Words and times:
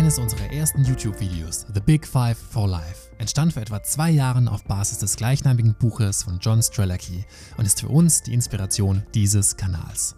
Eines 0.00 0.18
unserer 0.18 0.50
ersten 0.50 0.82
YouTube-Videos, 0.82 1.66
The 1.74 1.80
Big 1.80 2.06
Five 2.06 2.38
for 2.38 2.66
Life, 2.66 3.10
entstand 3.18 3.52
vor 3.52 3.60
etwa 3.60 3.82
zwei 3.82 4.10
Jahren 4.10 4.48
auf 4.48 4.64
Basis 4.64 4.96
des 4.96 5.14
gleichnamigen 5.14 5.74
Buches 5.74 6.22
von 6.22 6.38
John 6.38 6.62
Strelacki 6.62 7.26
und 7.58 7.66
ist 7.66 7.82
für 7.82 7.88
uns 7.88 8.22
die 8.22 8.32
Inspiration 8.32 9.02
dieses 9.12 9.58
Kanals. 9.58 10.16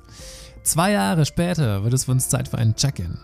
Zwei 0.63 0.93
Jahre 0.93 1.27
später 1.27 1.83
wird 1.83 1.95
es 1.95 2.05
für 2.05 2.13
uns 2.13 2.29
Zeit 2.29 2.47
für 2.47 2.59
einen 2.59 2.77
Check-in. 2.77 3.19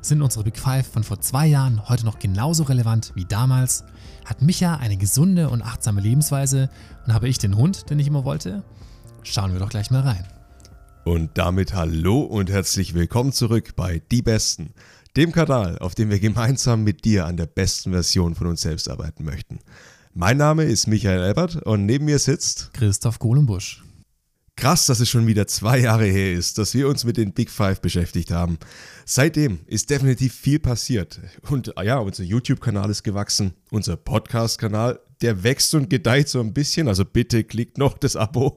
Sind 0.00 0.22
unsere 0.22 0.44
Big 0.44 0.60
Five 0.60 0.86
von 0.86 1.02
vor 1.02 1.20
zwei 1.20 1.48
Jahren 1.48 1.88
heute 1.88 2.04
noch 2.04 2.20
genauso 2.20 2.62
relevant 2.62 3.10
wie 3.16 3.24
damals? 3.24 3.82
Hat 4.24 4.42
Micha 4.42 4.76
eine 4.76 4.98
gesunde 4.98 5.50
und 5.50 5.62
achtsame 5.62 6.00
Lebensweise 6.00 6.70
und 7.04 7.14
habe 7.14 7.26
ich 7.26 7.38
den 7.38 7.56
Hund, 7.56 7.90
den 7.90 7.98
ich 7.98 8.06
immer 8.06 8.24
wollte? 8.24 8.62
Schauen 9.24 9.52
wir 9.52 9.58
doch 9.58 9.70
gleich 9.70 9.90
mal 9.90 10.02
rein. 10.02 10.24
Und 11.06 11.38
damit 11.38 11.72
hallo 11.72 12.20
und 12.22 12.50
herzlich 12.50 12.92
willkommen 12.92 13.32
zurück 13.32 13.74
bei 13.76 14.02
Die 14.10 14.22
Besten, 14.22 14.74
dem 15.16 15.32
Kanal, 15.32 15.78
auf 15.78 15.94
dem 15.94 16.10
wir 16.10 16.20
gemeinsam 16.20 16.84
mit 16.84 17.04
dir 17.04 17.24
an 17.26 17.36
der 17.36 17.46
besten 17.46 17.92
Version 17.92 18.34
von 18.34 18.48
uns 18.48 18.60
selbst 18.60 18.88
arbeiten 18.90 19.24
möchten. 19.24 19.60
Mein 20.12 20.36
Name 20.36 20.64
ist 20.64 20.86
Michael 20.86 21.20
Albert 21.20 21.56
und 21.56 21.86
neben 21.86 22.04
mir 22.04 22.18
sitzt 22.18 22.70
Christoph 22.74 23.18
Kohlenbusch. 23.18 23.85
Krass, 24.56 24.86
dass 24.86 25.00
es 25.00 25.10
schon 25.10 25.26
wieder 25.26 25.46
zwei 25.46 25.78
Jahre 25.78 26.06
her 26.06 26.32
ist, 26.32 26.56
dass 26.56 26.72
wir 26.72 26.88
uns 26.88 27.04
mit 27.04 27.18
den 27.18 27.34
Big 27.34 27.50
Five 27.50 27.82
beschäftigt 27.82 28.30
haben. 28.30 28.58
Seitdem 29.04 29.60
ist 29.66 29.90
definitiv 29.90 30.34
viel 30.34 30.58
passiert. 30.58 31.20
Und 31.50 31.74
ja, 31.82 31.98
unser 31.98 32.24
YouTube-Kanal 32.24 32.88
ist 32.88 33.02
gewachsen, 33.02 33.52
unser 33.70 33.98
Podcast-Kanal, 33.98 34.98
der 35.20 35.42
wächst 35.42 35.74
und 35.74 35.90
gedeiht 35.90 36.30
so 36.30 36.40
ein 36.40 36.54
bisschen. 36.54 36.88
Also 36.88 37.04
bitte 37.04 37.44
klickt 37.44 37.76
noch 37.76 37.98
das 37.98 38.16
Abo. 38.16 38.56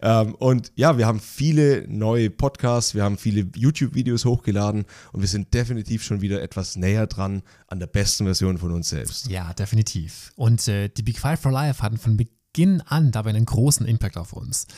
Ähm, 0.00 0.36
und 0.36 0.70
ja, 0.76 0.96
wir 0.96 1.06
haben 1.08 1.18
viele 1.18 1.86
neue 1.88 2.30
Podcasts, 2.30 2.94
wir 2.94 3.02
haben 3.02 3.18
viele 3.18 3.50
YouTube-Videos 3.56 4.24
hochgeladen 4.24 4.84
und 5.12 5.20
wir 5.22 5.28
sind 5.28 5.52
definitiv 5.52 6.04
schon 6.04 6.20
wieder 6.20 6.40
etwas 6.40 6.76
näher 6.76 7.08
dran 7.08 7.42
an 7.66 7.80
der 7.80 7.88
besten 7.88 8.26
Version 8.26 8.58
von 8.58 8.70
uns 8.70 8.90
selbst. 8.90 9.28
Ja, 9.28 9.52
definitiv. 9.54 10.32
Und 10.36 10.68
äh, 10.68 10.88
die 10.88 11.02
Big 11.02 11.18
Five 11.18 11.40
for 11.40 11.50
Life 11.50 11.82
hatten 11.82 11.98
von 11.98 12.16
Beginn 12.16 12.80
an 12.82 13.10
dabei 13.10 13.30
einen 13.30 13.44
großen 13.44 13.86
Impact 13.86 14.16
auf 14.16 14.32
uns. 14.32 14.68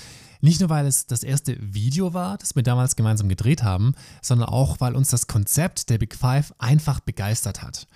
Nicht 0.45 0.61
nur, 0.61 0.69
weil 0.69 0.85
es 0.85 1.07
das 1.07 1.23
erste 1.23 1.57
Video 1.59 2.13
war, 2.13 2.37
das 2.37 2.55
wir 2.55 2.63
damals 2.63 2.97
gemeinsam 2.97 3.31
gedreht 3.31 3.63
haben, 3.63 3.95
sondern 4.21 4.51
auch, 4.51 4.79
weil 4.79 4.95
uns 4.95 5.09
das 5.09 5.27
Konzept 5.27 5.89
der 5.89 5.97
Big 5.97 6.15
Five 6.15 6.53
einfach 6.59 7.01
begeistert 7.01 7.63
hat. 7.63 7.89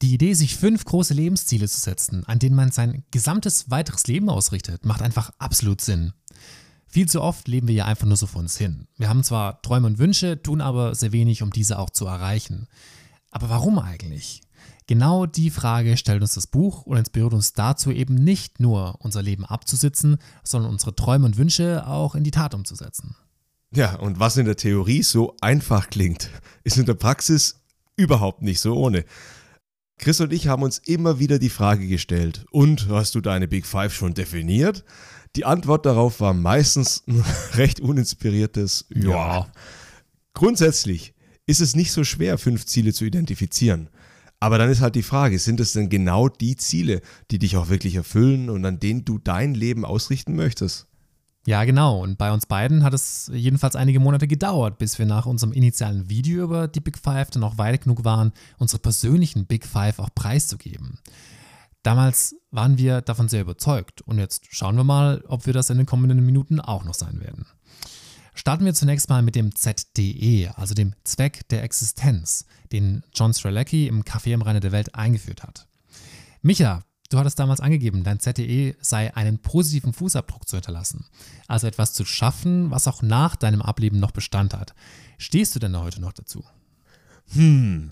Die 0.00 0.14
Idee, 0.14 0.32
sich 0.32 0.56
fünf 0.56 0.86
große 0.86 1.12
Lebensziele 1.12 1.68
zu 1.68 1.78
setzen, 1.78 2.24
an 2.24 2.38
denen 2.38 2.56
man 2.56 2.70
sein 2.70 3.04
gesamtes 3.10 3.70
weiteres 3.70 4.06
Leben 4.06 4.30
ausrichtet, 4.30 4.86
macht 4.86 5.02
einfach 5.02 5.30
absolut 5.36 5.82
Sinn. 5.82 6.14
Viel 6.86 7.06
zu 7.06 7.20
oft 7.20 7.46
leben 7.48 7.68
wir 7.68 7.74
ja 7.74 7.84
einfach 7.84 8.06
nur 8.06 8.16
so 8.16 8.26
vor 8.26 8.40
uns 8.40 8.56
hin. 8.56 8.88
Wir 8.96 9.10
haben 9.10 9.22
zwar 9.22 9.60
Träume 9.60 9.88
und 9.88 9.98
Wünsche, 9.98 10.42
tun 10.42 10.62
aber 10.62 10.94
sehr 10.94 11.12
wenig, 11.12 11.42
um 11.42 11.50
diese 11.50 11.78
auch 11.78 11.90
zu 11.90 12.06
erreichen. 12.06 12.66
Aber 13.30 13.50
warum 13.50 13.78
eigentlich? 13.78 14.40
Genau 14.88 15.26
die 15.26 15.50
Frage 15.50 15.98
stellt 15.98 16.22
uns 16.22 16.32
das 16.32 16.46
Buch 16.46 16.82
und 16.86 16.96
inspiriert 16.96 17.34
uns 17.34 17.52
dazu 17.52 17.90
eben 17.90 18.14
nicht 18.14 18.58
nur 18.58 18.96
unser 19.00 19.22
Leben 19.22 19.44
abzusitzen, 19.44 20.16
sondern 20.42 20.72
unsere 20.72 20.96
Träume 20.96 21.26
und 21.26 21.36
Wünsche 21.36 21.86
auch 21.86 22.14
in 22.14 22.24
die 22.24 22.30
Tat 22.30 22.54
umzusetzen. 22.54 23.14
Ja, 23.70 23.96
und 23.96 24.18
was 24.18 24.38
in 24.38 24.46
der 24.46 24.56
Theorie 24.56 25.02
so 25.02 25.36
einfach 25.42 25.90
klingt, 25.90 26.30
ist 26.64 26.78
in 26.78 26.86
der 26.86 26.94
Praxis 26.94 27.60
überhaupt 27.96 28.40
nicht 28.40 28.60
so 28.60 28.76
ohne. 28.76 29.04
Chris 29.98 30.22
und 30.22 30.32
ich 30.32 30.48
haben 30.48 30.62
uns 30.62 30.78
immer 30.78 31.18
wieder 31.18 31.38
die 31.38 31.50
Frage 31.50 31.86
gestellt, 31.86 32.46
und 32.50 32.88
hast 32.88 33.14
du 33.14 33.20
deine 33.20 33.46
Big 33.46 33.66
Five 33.66 33.92
schon 33.92 34.14
definiert? 34.14 34.84
Die 35.36 35.44
Antwort 35.44 35.84
darauf 35.84 36.20
war 36.20 36.32
meistens 36.32 37.02
ein 37.06 37.22
recht 37.54 37.80
uninspiriertes 37.80 38.86
Ja. 38.88 39.10
ja. 39.10 39.52
Grundsätzlich 40.32 41.12
ist 41.44 41.60
es 41.60 41.76
nicht 41.76 41.92
so 41.92 42.04
schwer, 42.04 42.38
fünf 42.38 42.64
Ziele 42.64 42.94
zu 42.94 43.04
identifizieren. 43.04 43.90
Aber 44.40 44.58
dann 44.58 44.70
ist 44.70 44.80
halt 44.80 44.94
die 44.94 45.02
Frage, 45.02 45.38
sind 45.38 45.58
es 45.60 45.72
denn 45.72 45.88
genau 45.88 46.28
die 46.28 46.56
Ziele, 46.56 47.00
die 47.30 47.38
dich 47.38 47.56
auch 47.56 47.68
wirklich 47.68 47.96
erfüllen 47.96 48.50
und 48.50 48.64
an 48.64 48.78
denen 48.78 49.04
du 49.04 49.18
dein 49.18 49.54
Leben 49.54 49.84
ausrichten 49.84 50.36
möchtest? 50.36 50.86
Ja, 51.46 51.64
genau. 51.64 52.02
Und 52.02 52.18
bei 52.18 52.30
uns 52.30 52.46
beiden 52.46 52.84
hat 52.84 52.92
es 52.92 53.30
jedenfalls 53.32 53.74
einige 53.74 54.00
Monate 54.00 54.28
gedauert, 54.28 54.78
bis 54.78 54.98
wir 54.98 55.06
nach 55.06 55.26
unserem 55.26 55.52
initialen 55.52 56.08
Video 56.08 56.44
über 56.44 56.68
die 56.68 56.80
Big 56.80 56.98
Five 56.98 57.30
dann 57.30 57.42
auch 57.42 57.58
weit 57.58 57.84
genug 57.84 58.04
waren, 58.04 58.32
unsere 58.58 58.80
persönlichen 58.80 59.46
Big 59.46 59.64
Five 59.64 59.98
auch 59.98 60.10
preiszugeben. 60.14 60.98
Damals 61.82 62.36
waren 62.50 62.76
wir 62.76 63.00
davon 63.00 63.28
sehr 63.28 63.40
überzeugt 63.40 64.02
und 64.02 64.18
jetzt 64.18 64.46
schauen 64.50 64.76
wir 64.76 64.84
mal, 64.84 65.24
ob 65.26 65.46
wir 65.46 65.52
das 65.52 65.70
in 65.70 65.78
den 65.78 65.86
kommenden 65.86 66.24
Minuten 66.24 66.60
auch 66.60 66.84
noch 66.84 66.94
sein 66.94 67.20
werden. 67.20 67.46
Starten 68.38 68.64
wir 68.64 68.72
zunächst 68.72 69.08
mal 69.08 69.20
mit 69.20 69.34
dem 69.34 69.52
ZDE, 69.52 70.52
also 70.54 70.72
dem 70.72 70.94
Zweck 71.02 71.48
der 71.48 71.64
Existenz, 71.64 72.44
den 72.70 73.02
John 73.12 73.34
Strelacki 73.34 73.88
im 73.88 74.04
Café 74.04 74.32
am 74.32 74.42
Rande 74.42 74.60
der 74.60 74.70
Welt 74.70 74.94
eingeführt 74.94 75.42
hat. 75.42 75.66
Micha, 76.40 76.84
du 77.10 77.18
hattest 77.18 77.40
damals 77.40 77.58
angegeben, 77.58 78.04
dein 78.04 78.20
ZDE 78.20 78.76
sei 78.80 79.12
einen 79.16 79.40
positiven 79.40 79.92
Fußabdruck 79.92 80.46
zu 80.46 80.56
hinterlassen, 80.56 81.06
also 81.48 81.66
etwas 81.66 81.94
zu 81.94 82.04
schaffen, 82.04 82.70
was 82.70 82.86
auch 82.86 83.02
nach 83.02 83.34
deinem 83.34 83.60
Ableben 83.60 83.98
noch 83.98 84.12
Bestand 84.12 84.54
hat. 84.54 84.72
Stehst 85.18 85.56
du 85.56 85.58
denn 85.58 85.76
heute 85.76 86.00
noch 86.00 86.12
dazu? 86.12 86.44
Hm, 87.32 87.88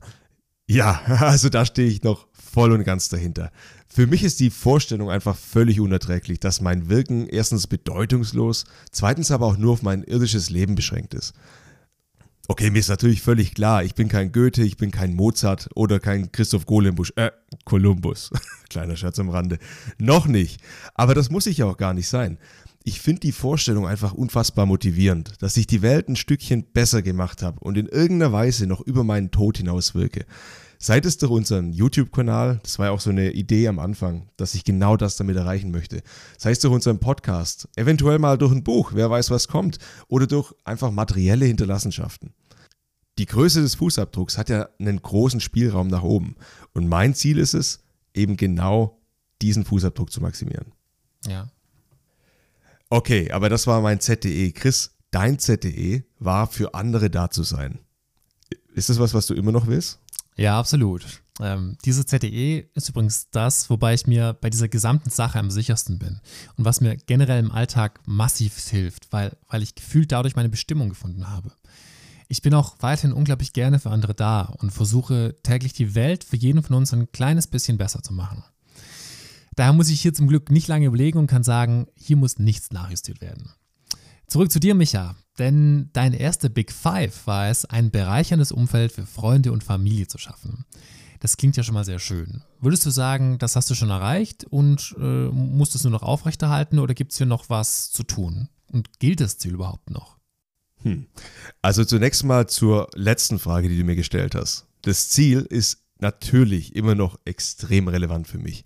ja, 0.66 1.00
also 1.20 1.48
da 1.48 1.64
stehe 1.64 1.88
ich 1.88 2.02
noch 2.02 2.26
voll 2.32 2.72
und 2.72 2.84
ganz 2.84 3.08
dahinter. 3.08 3.50
Für 3.88 4.06
mich 4.06 4.24
ist 4.24 4.40
die 4.40 4.50
Vorstellung 4.50 5.10
einfach 5.10 5.36
völlig 5.36 5.80
unerträglich, 5.80 6.40
dass 6.40 6.60
mein 6.60 6.88
Wirken 6.88 7.28
erstens 7.28 7.66
bedeutungslos, 7.66 8.64
zweitens 8.90 9.30
aber 9.30 9.46
auch 9.46 9.56
nur 9.56 9.72
auf 9.72 9.82
mein 9.82 10.02
irdisches 10.02 10.50
Leben 10.50 10.74
beschränkt 10.74 11.14
ist. 11.14 11.34
Okay, 12.48 12.70
mir 12.70 12.78
ist 12.78 12.88
natürlich 12.88 13.22
völlig 13.22 13.54
klar, 13.54 13.82
ich 13.82 13.94
bin 13.94 14.08
kein 14.08 14.30
Goethe, 14.30 14.62
ich 14.62 14.76
bin 14.76 14.92
kein 14.92 15.14
Mozart 15.14 15.68
oder 15.74 15.98
kein 15.98 16.30
Christoph 16.30 16.64
Golembusch, 16.64 17.12
äh, 17.16 17.32
Kolumbus. 17.64 18.30
Kleiner 18.70 18.96
Scherz 18.96 19.18
am 19.18 19.30
Rande. 19.30 19.58
Noch 19.98 20.26
nicht. 20.26 20.60
Aber 20.94 21.14
das 21.14 21.28
muss 21.28 21.46
ich 21.46 21.58
ja 21.58 21.66
auch 21.66 21.76
gar 21.76 21.92
nicht 21.92 22.08
sein. 22.08 22.38
Ich 22.88 23.00
finde 23.00 23.18
die 23.18 23.32
Vorstellung 23.32 23.84
einfach 23.84 24.12
unfassbar 24.12 24.64
motivierend, 24.64 25.42
dass 25.42 25.56
ich 25.56 25.66
die 25.66 25.82
Welt 25.82 26.08
ein 26.08 26.14
Stückchen 26.14 26.70
besser 26.72 27.02
gemacht 27.02 27.42
habe 27.42 27.58
und 27.58 27.76
in 27.76 27.88
irgendeiner 27.88 28.32
Weise 28.32 28.68
noch 28.68 28.80
über 28.80 29.02
meinen 29.02 29.32
Tod 29.32 29.56
hinaus 29.56 29.96
wirke. 29.96 30.24
Seit 30.78 31.04
es 31.04 31.18
durch 31.18 31.32
unseren 31.32 31.72
YouTube-Kanal, 31.72 32.60
das 32.62 32.78
war 32.78 32.86
ja 32.86 32.92
auch 32.92 33.00
so 33.00 33.10
eine 33.10 33.32
Idee 33.32 33.66
am 33.66 33.80
Anfang, 33.80 34.30
dass 34.36 34.54
ich 34.54 34.62
genau 34.62 34.96
das 34.96 35.16
damit 35.16 35.36
erreichen 35.36 35.72
möchte. 35.72 36.00
Sei 36.38 36.52
es 36.52 36.60
durch 36.60 36.72
unseren 36.72 37.00
Podcast, 37.00 37.68
eventuell 37.74 38.20
mal 38.20 38.38
durch 38.38 38.52
ein 38.52 38.62
Buch, 38.62 38.92
wer 38.94 39.10
weiß, 39.10 39.32
was 39.32 39.48
kommt, 39.48 39.78
oder 40.06 40.28
durch 40.28 40.54
einfach 40.62 40.92
materielle 40.92 41.46
Hinterlassenschaften. 41.46 42.34
Die 43.18 43.26
Größe 43.26 43.62
des 43.62 43.74
Fußabdrucks 43.74 44.38
hat 44.38 44.48
ja 44.48 44.68
einen 44.78 45.02
großen 45.02 45.40
Spielraum 45.40 45.88
nach 45.88 46.04
oben. 46.04 46.36
Und 46.72 46.86
mein 46.86 47.16
Ziel 47.16 47.38
ist 47.38 47.54
es, 47.54 47.80
eben 48.14 48.36
genau 48.36 49.02
diesen 49.42 49.64
Fußabdruck 49.64 50.12
zu 50.12 50.20
maximieren. 50.20 50.70
Ja. 51.26 51.48
Okay, 52.88 53.30
aber 53.32 53.48
das 53.48 53.66
war 53.66 53.80
mein 53.80 54.00
ZDE. 54.00 54.52
Chris, 54.52 54.96
dein 55.10 55.38
ZDE 55.38 56.04
war 56.18 56.46
für 56.46 56.74
andere 56.74 57.10
da 57.10 57.30
zu 57.30 57.42
sein. 57.42 57.80
Ist 58.74 58.90
das 58.90 58.98
was, 58.98 59.14
was 59.14 59.26
du 59.26 59.34
immer 59.34 59.52
noch 59.52 59.66
willst? 59.66 59.98
Ja, 60.36 60.58
absolut. 60.58 61.22
Ähm, 61.40 61.76
diese 61.84 62.06
ZDE 62.06 62.68
ist 62.74 62.88
übrigens 62.88 63.28
das, 63.30 63.68
wobei 63.68 63.94
ich 63.94 64.06
mir 64.06 64.34
bei 64.34 64.50
dieser 64.50 64.68
gesamten 64.68 65.10
Sache 65.10 65.38
am 65.38 65.50
sichersten 65.50 65.98
bin 65.98 66.20
und 66.56 66.64
was 66.64 66.80
mir 66.80 66.96
generell 66.96 67.40
im 67.40 67.50
Alltag 67.50 68.00
massiv 68.06 68.58
hilft, 68.58 69.12
weil, 69.12 69.36
weil 69.48 69.62
ich 69.62 69.74
gefühlt 69.74 70.12
dadurch 70.12 70.36
meine 70.36 70.48
Bestimmung 70.48 70.88
gefunden 70.88 71.28
habe. 71.28 71.52
Ich 72.28 72.42
bin 72.42 72.54
auch 72.54 72.76
weiterhin 72.80 73.12
unglaublich 73.12 73.52
gerne 73.52 73.78
für 73.78 73.90
andere 73.90 74.14
da 74.14 74.42
und 74.42 74.72
versuche 74.72 75.36
täglich 75.42 75.74
die 75.74 75.94
Welt 75.94 76.24
für 76.24 76.36
jeden 76.36 76.62
von 76.62 76.76
uns 76.76 76.92
ein 76.92 77.10
kleines 77.12 77.46
bisschen 77.46 77.78
besser 77.78 78.02
zu 78.02 78.12
machen. 78.12 78.42
Daher 79.56 79.72
muss 79.72 79.88
ich 79.88 80.00
hier 80.00 80.14
zum 80.14 80.28
Glück 80.28 80.50
nicht 80.50 80.68
lange 80.68 80.86
überlegen 80.86 81.18
und 81.18 81.26
kann 81.26 81.42
sagen, 81.42 81.86
hier 81.94 82.16
muss 82.16 82.38
nichts 82.38 82.70
nachjustiert 82.70 83.20
werden. 83.20 83.50
Zurück 84.26 84.50
zu 84.50 84.60
dir, 84.60 84.74
Micha. 84.74 85.16
Denn 85.38 85.90
dein 85.92 86.12
erster 86.12 86.48
Big 86.48 86.72
Five 86.72 87.26
war 87.26 87.48
es, 87.48 87.64
ein 87.64 87.90
bereicherndes 87.90 88.52
Umfeld 88.52 88.92
für 88.92 89.06
Freunde 89.06 89.52
und 89.52 89.64
Familie 89.64 90.08
zu 90.08 90.18
schaffen. 90.18 90.64
Das 91.20 91.36
klingt 91.36 91.56
ja 91.56 91.62
schon 91.62 91.74
mal 91.74 91.84
sehr 91.84 91.98
schön. 91.98 92.42
Würdest 92.60 92.84
du 92.84 92.90
sagen, 92.90 93.38
das 93.38 93.56
hast 93.56 93.70
du 93.70 93.74
schon 93.74 93.90
erreicht 93.90 94.44
und 94.44 94.94
äh, 94.98 95.28
musst 95.28 95.74
es 95.74 95.84
nur 95.84 95.90
noch 95.90 96.02
aufrechterhalten 96.02 96.78
oder 96.78 96.94
gibt 96.94 97.12
es 97.12 97.18
hier 97.18 97.26
noch 97.26 97.48
was 97.48 97.90
zu 97.90 98.02
tun? 98.02 98.48
Und 98.70 98.98
gilt 98.98 99.20
das 99.20 99.38
Ziel 99.38 99.54
überhaupt 99.54 99.90
noch? 99.90 100.18
Hm. 100.82 101.06
Also 101.62 101.84
zunächst 101.84 102.24
mal 102.24 102.48
zur 102.48 102.88
letzten 102.94 103.38
Frage, 103.38 103.68
die 103.68 103.78
du 103.78 103.84
mir 103.84 103.96
gestellt 103.96 104.34
hast. 104.34 104.66
Das 104.82 105.08
Ziel 105.08 105.40
ist 105.40 105.82
natürlich 105.98 106.76
immer 106.76 106.94
noch 106.94 107.18
extrem 107.24 107.88
relevant 107.88 108.28
für 108.28 108.38
mich. 108.38 108.64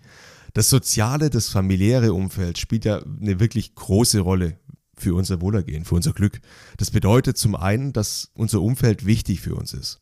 Das 0.53 0.69
soziale, 0.69 1.31
das 1.31 1.49
familiäre 1.49 2.13
Umfeld 2.13 2.59
spielt 2.59 2.85
ja 2.85 3.03
eine 3.03 3.41
wirklich 3.41 3.75
große 3.75 4.21
Rolle 4.21 4.59
für 4.97 5.15
unser 5.15 5.41
Wohlergehen, 5.41 5.85
für 5.85 5.95
unser 5.95 6.13
Glück. 6.13 6.41
Das 6.77 6.91
bedeutet 6.91 7.39
zum 7.39 7.55
einen, 7.55 7.93
dass 7.93 8.31
unser 8.35 8.61
Umfeld 8.61 9.07
wichtig 9.07 9.41
für 9.41 9.55
uns 9.55 9.73
ist. 9.73 10.01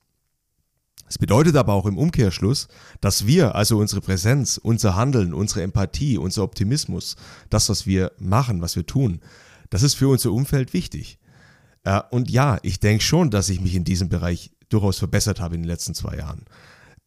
Es 1.09 1.17
bedeutet 1.17 1.57
aber 1.57 1.73
auch 1.73 1.87
im 1.87 1.97
Umkehrschluss, 1.97 2.69
dass 3.01 3.27
wir, 3.27 3.55
also 3.55 3.79
unsere 3.79 4.03
Präsenz, 4.03 4.59
unser 4.63 4.95
Handeln, 4.95 5.33
unsere 5.33 5.63
Empathie, 5.63 6.19
unser 6.19 6.43
Optimismus, 6.43 7.17
das, 7.49 7.69
was 7.71 7.87
wir 7.87 8.13
machen, 8.19 8.61
was 8.61 8.77
wir 8.77 8.85
tun, 8.85 9.21
das 9.71 9.83
ist 9.83 9.95
für 9.95 10.09
unser 10.09 10.33
Umfeld 10.33 10.75
wichtig. 10.75 11.19
Äh, 11.85 12.03
und 12.11 12.31
ja, 12.31 12.59
ich 12.63 12.81
denke 12.81 13.03
schon, 13.03 13.31
dass 13.31 13.49
ich 13.49 13.61
mich 13.61 13.75
in 13.75 13.85
diesem 13.85 14.09
Bereich 14.11 14.51
durchaus 14.69 14.99
verbessert 14.99 15.41
habe 15.41 15.55
in 15.55 15.63
den 15.63 15.69
letzten 15.69 15.95
zwei 15.95 16.17
Jahren. 16.17 16.45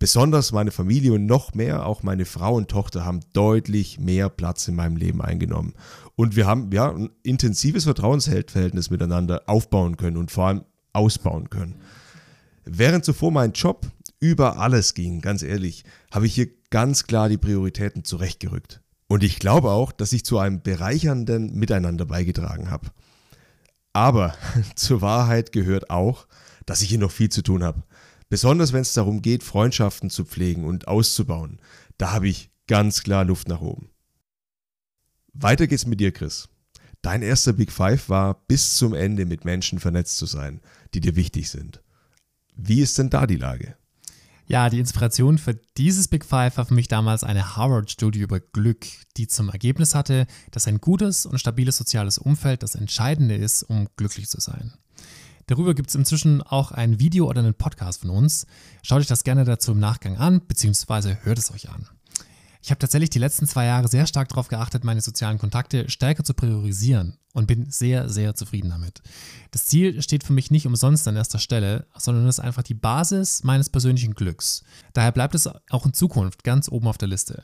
Besonders 0.02 0.52
meine 0.52 0.72
Familie 0.72 1.14
und 1.14 1.28
noch 1.28 1.54
mehr 1.54 1.86
auch 1.86 2.02
meine 2.02 2.26
Frau 2.26 2.56
und 2.56 2.72
Tochter 2.72 3.06
haben 3.06 3.20
deutlich 3.34 4.00
mehr 4.00 4.30
Platz 4.30 4.68
in 4.68 4.74
meinem 4.74 4.96
Leben 4.96 5.22
eingenommen. 5.22 5.76
Und 6.16 6.36
wir 6.36 6.48
haben 6.48 6.72
ja 6.72 6.90
ein 6.90 7.12
intensives 7.22 7.84
Vertrauensverhältnis 7.84 8.90
miteinander 8.90 9.44
aufbauen 9.46 9.98
können 9.98 10.18
und 10.18 10.32
vor 10.32 10.48
allem 10.48 10.64
ausbauen 10.92 11.52
können. 11.52 11.76
Während 12.66 13.06
zuvor 13.06 13.32
mein 13.32 13.52
Job 13.52 13.86
über 14.20 14.58
alles 14.58 14.96
ging, 14.96 15.22
ganz 15.22 15.44
ehrlich, 15.44 15.84
habe 16.12 16.26
ich 16.26 16.34
hier 16.34 16.50
ganz 16.72 17.04
klar 17.04 17.30
die 17.30 17.38
Prioritäten 17.38 18.04
zurechtgerückt. 18.04 18.82
Und 19.08 19.24
ich 19.24 19.38
glaube 19.38 19.70
auch, 19.70 19.92
dass 19.92 20.14
ich 20.14 20.26
zu 20.26 20.40
einem 20.40 20.64
bereichernden 20.64 21.54
Miteinander 21.54 22.08
beigetragen 22.08 22.72
habe. 22.72 22.88
Aber 23.94 24.34
zur 24.76 25.02
Wahrheit 25.02 25.52
gehört 25.52 25.92
auch, 25.92 26.26
dass 26.66 26.82
ich 26.82 26.90
hier 26.90 26.98
noch 26.98 27.12
viel 27.12 27.30
zu 27.30 27.44
tun 27.44 27.64
habe. 27.64 27.84
Besonders 28.32 28.72
wenn 28.72 28.80
es 28.80 28.94
darum 28.94 29.22
geht, 29.22 29.44
Freundschaften 29.44 30.10
zu 30.10 30.24
pflegen 30.24 30.64
und 30.64 30.88
auszubauen. 30.88 31.60
Da 31.98 32.14
habe 32.14 32.30
ich 32.30 32.50
ganz 32.66 33.04
klar 33.04 33.26
Luft 33.26 33.50
nach 33.50 33.60
oben. 33.60 33.90
Weiter 35.34 35.68
geht's 35.68 35.86
mit 35.86 36.00
dir, 36.00 36.14
Chris. 36.14 36.48
Dein 37.02 37.24
erster 37.24 37.52
Big 37.52 37.74
Five 37.74 38.08
war, 38.08 38.36
bis 38.48 38.78
zum 38.78 38.94
Ende 38.94 39.26
mit 39.26 39.44
Menschen 39.44 39.80
vernetzt 39.80 40.16
zu 40.16 40.26
sein, 40.26 40.62
die 40.94 41.02
dir 41.02 41.18
wichtig 41.18 41.50
sind. 41.50 41.84
Wie 42.56 42.80
ist 42.80 42.98
denn 42.98 43.10
da 43.10 43.28
die 43.28 43.36
Lage? 43.36 43.76
Ja, 44.48 44.70
die 44.70 44.80
Inspiration 44.80 45.38
für 45.38 45.60
dieses 45.78 46.08
Big 46.08 46.24
Five 46.24 46.56
war 46.56 46.66
für 46.66 46.74
mich 46.74 46.88
damals 46.88 47.26
eine 47.26 47.58
Harvard-Studie 47.58 48.22
über 48.22 48.40
Glück, 48.40 48.86
die 49.18 49.28
zum 49.28 49.50
Ergebnis 49.50 49.94
hatte, 49.94 50.26
dass 50.52 50.68
ein 50.68 50.80
gutes 50.80 51.26
und 51.26 51.38
stabiles 51.38 51.76
soziales 51.76 52.18
Umfeld 52.18 52.64
das 52.64 52.76
Entscheidende 52.76 53.36
ist, 53.36 53.64
um 53.64 53.90
glücklich 53.98 54.30
zu 54.30 54.40
sein. 54.40 54.72
Darüber 55.52 55.74
gibt 55.74 55.90
es 55.90 55.96
inzwischen 55.96 56.42
auch 56.42 56.72
ein 56.72 56.98
Video 56.98 57.28
oder 57.28 57.40
einen 57.40 57.54
Podcast 57.54 58.00
von 58.00 58.10
uns. 58.10 58.46
Schaut 58.84 59.02
euch 59.02 59.08
das 59.08 59.26
gerne 59.26 59.44
dazu 59.44 59.74
im 59.74 59.80
Nachgang 59.82 60.16
an, 60.16 60.40
beziehungsweise 60.48 61.18
hört 61.24 61.40
es 61.40 61.52
euch 61.52 61.70
an. 61.70 61.90
Ich 62.62 62.72
habe 62.72 62.80
tatsächlich 62.80 63.10
die 63.10 63.20
letzten 63.20 63.48
zwei 63.48 63.66
Jahre 63.66 63.90
sehr 63.90 64.08
stark 64.08 64.30
darauf 64.30 64.48
geachtet, 64.48 64.86
meine 64.86 65.02
sozialen 65.02 65.40
Kontakte 65.40 65.90
stärker 65.90 66.24
zu 66.24 66.34
priorisieren 66.34 67.18
und 67.34 67.48
bin 67.48 67.70
sehr, 67.70 68.08
sehr 68.08 68.34
zufrieden 68.34 68.70
damit. 68.70 69.02
Das 69.52 69.66
Ziel 69.66 70.02
steht 70.02 70.24
für 70.24 70.32
mich 70.32 70.52
nicht 70.52 70.68
umsonst 70.68 71.06
an 71.10 71.18
erster 71.18 71.40
Stelle, 71.40 71.86
sondern 71.98 72.30
ist 72.30 72.40
einfach 72.40 72.64
die 72.64 72.74
Basis 72.74 73.44
meines 73.44 73.70
persönlichen 73.70 74.14
Glücks. 74.14 74.64
Daher 74.94 75.12
bleibt 75.12 75.36
es 75.36 75.50
auch 75.70 75.86
in 75.86 75.92
Zukunft 75.92 76.46
ganz 76.46 76.70
oben 76.70 76.88
auf 76.88 76.98
der 76.98 77.10
Liste. 77.10 77.44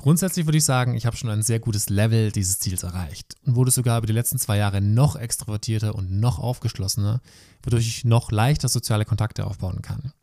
Grundsätzlich 0.00 0.46
würde 0.46 0.56
ich 0.56 0.64
sagen, 0.64 0.94
ich 0.94 1.04
habe 1.04 1.14
schon 1.18 1.28
ein 1.28 1.42
sehr 1.42 1.60
gutes 1.60 1.90
Level 1.90 2.32
dieses 2.32 2.58
Ziels 2.58 2.84
erreicht 2.84 3.34
und 3.44 3.54
wurde 3.54 3.70
sogar 3.70 3.98
über 3.98 4.06
die 4.06 4.14
letzten 4.14 4.38
zwei 4.38 4.56
Jahre 4.56 4.80
noch 4.80 5.14
extrovertierter 5.14 5.94
und 5.94 6.10
noch 6.10 6.38
aufgeschlossener, 6.38 7.20
wodurch 7.62 7.86
ich 7.86 8.04
noch 8.06 8.32
leichter 8.32 8.70
soziale 8.70 9.04
Kontakte 9.04 9.46
aufbauen 9.46 9.82
kann. 9.82 10.14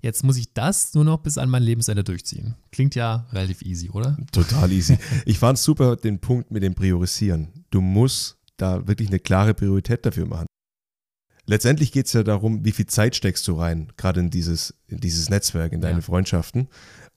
Jetzt 0.00 0.24
muss 0.24 0.38
ich 0.38 0.54
das 0.54 0.94
nur 0.94 1.04
noch 1.04 1.18
bis 1.18 1.36
an 1.36 1.50
mein 1.50 1.62
Lebensende 1.62 2.04
durchziehen. 2.04 2.54
Klingt 2.70 2.94
ja 2.94 3.26
relativ 3.32 3.60
easy, 3.60 3.90
oder? 3.90 4.16
Total 4.32 4.72
easy. 4.72 4.96
Ich 5.26 5.38
fand 5.38 5.58
super 5.58 5.96
den 5.96 6.18
Punkt 6.18 6.50
mit 6.50 6.62
dem 6.62 6.74
Priorisieren. 6.74 7.66
Du 7.68 7.82
musst 7.82 8.38
da 8.56 8.88
wirklich 8.88 9.10
eine 9.10 9.18
klare 9.18 9.52
Priorität 9.52 10.06
dafür 10.06 10.24
machen. 10.24 10.46
Letztendlich 11.44 11.92
geht 11.92 12.06
es 12.06 12.12
ja 12.12 12.22
darum, 12.22 12.64
wie 12.64 12.72
viel 12.72 12.86
Zeit 12.86 13.16
steckst 13.16 13.46
du 13.48 13.58
rein, 13.58 13.92
gerade 13.96 14.20
in 14.20 14.30
dieses, 14.30 14.74
in 14.86 14.98
dieses 14.98 15.28
Netzwerk, 15.28 15.72
in 15.72 15.82
deine 15.82 15.98
ja. 15.98 16.00
Freundschaften. 16.00 16.68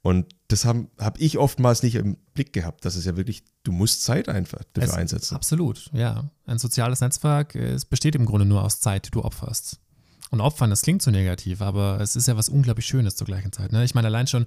Und 0.06 0.36
das 0.50 0.66
habe 0.66 0.88
hab 1.00 1.20
ich 1.20 1.40
oftmals 1.40 1.82
nicht 1.82 1.96
im 1.96 2.18
Blick 2.36 2.54
gehabt. 2.54 2.86
Das 2.86 2.96
ist 2.96 3.06
ja 3.06 3.18
wirklich, 3.18 3.44
du 3.64 3.72
musst 3.72 4.04
Zeit 4.04 4.30
einfach 4.30 4.62
dafür 4.74 4.92
es, 4.92 4.96
einsetzen. 4.96 5.36
Absolut, 5.36 5.90
ja. 5.94 6.30
Ein 6.46 6.60
soziales 6.60 7.02
Netzwerk 7.02 7.56
es 7.56 7.86
besteht 7.86 8.14
im 8.14 8.28
Grunde 8.28 8.46
nur 8.46 8.64
aus 8.64 8.80
Zeit, 8.80 9.08
die 9.08 9.10
du 9.10 9.24
opferst. 9.24 9.80
Und 10.30 10.42
opfern, 10.42 10.70
das 10.70 10.84
klingt 10.84 11.02
so 11.02 11.10
negativ, 11.10 11.60
aber 11.60 12.00
es 12.02 12.16
ist 12.16 12.28
ja 12.28 12.38
was 12.38 12.50
unglaublich 12.50 12.86
Schönes 12.86 13.16
zur 13.16 13.26
gleichen 13.26 13.52
Zeit. 13.52 13.72
Ne? 13.72 13.84
Ich 13.84 13.96
meine, 13.96 14.06
allein 14.06 14.28
schon, 14.28 14.46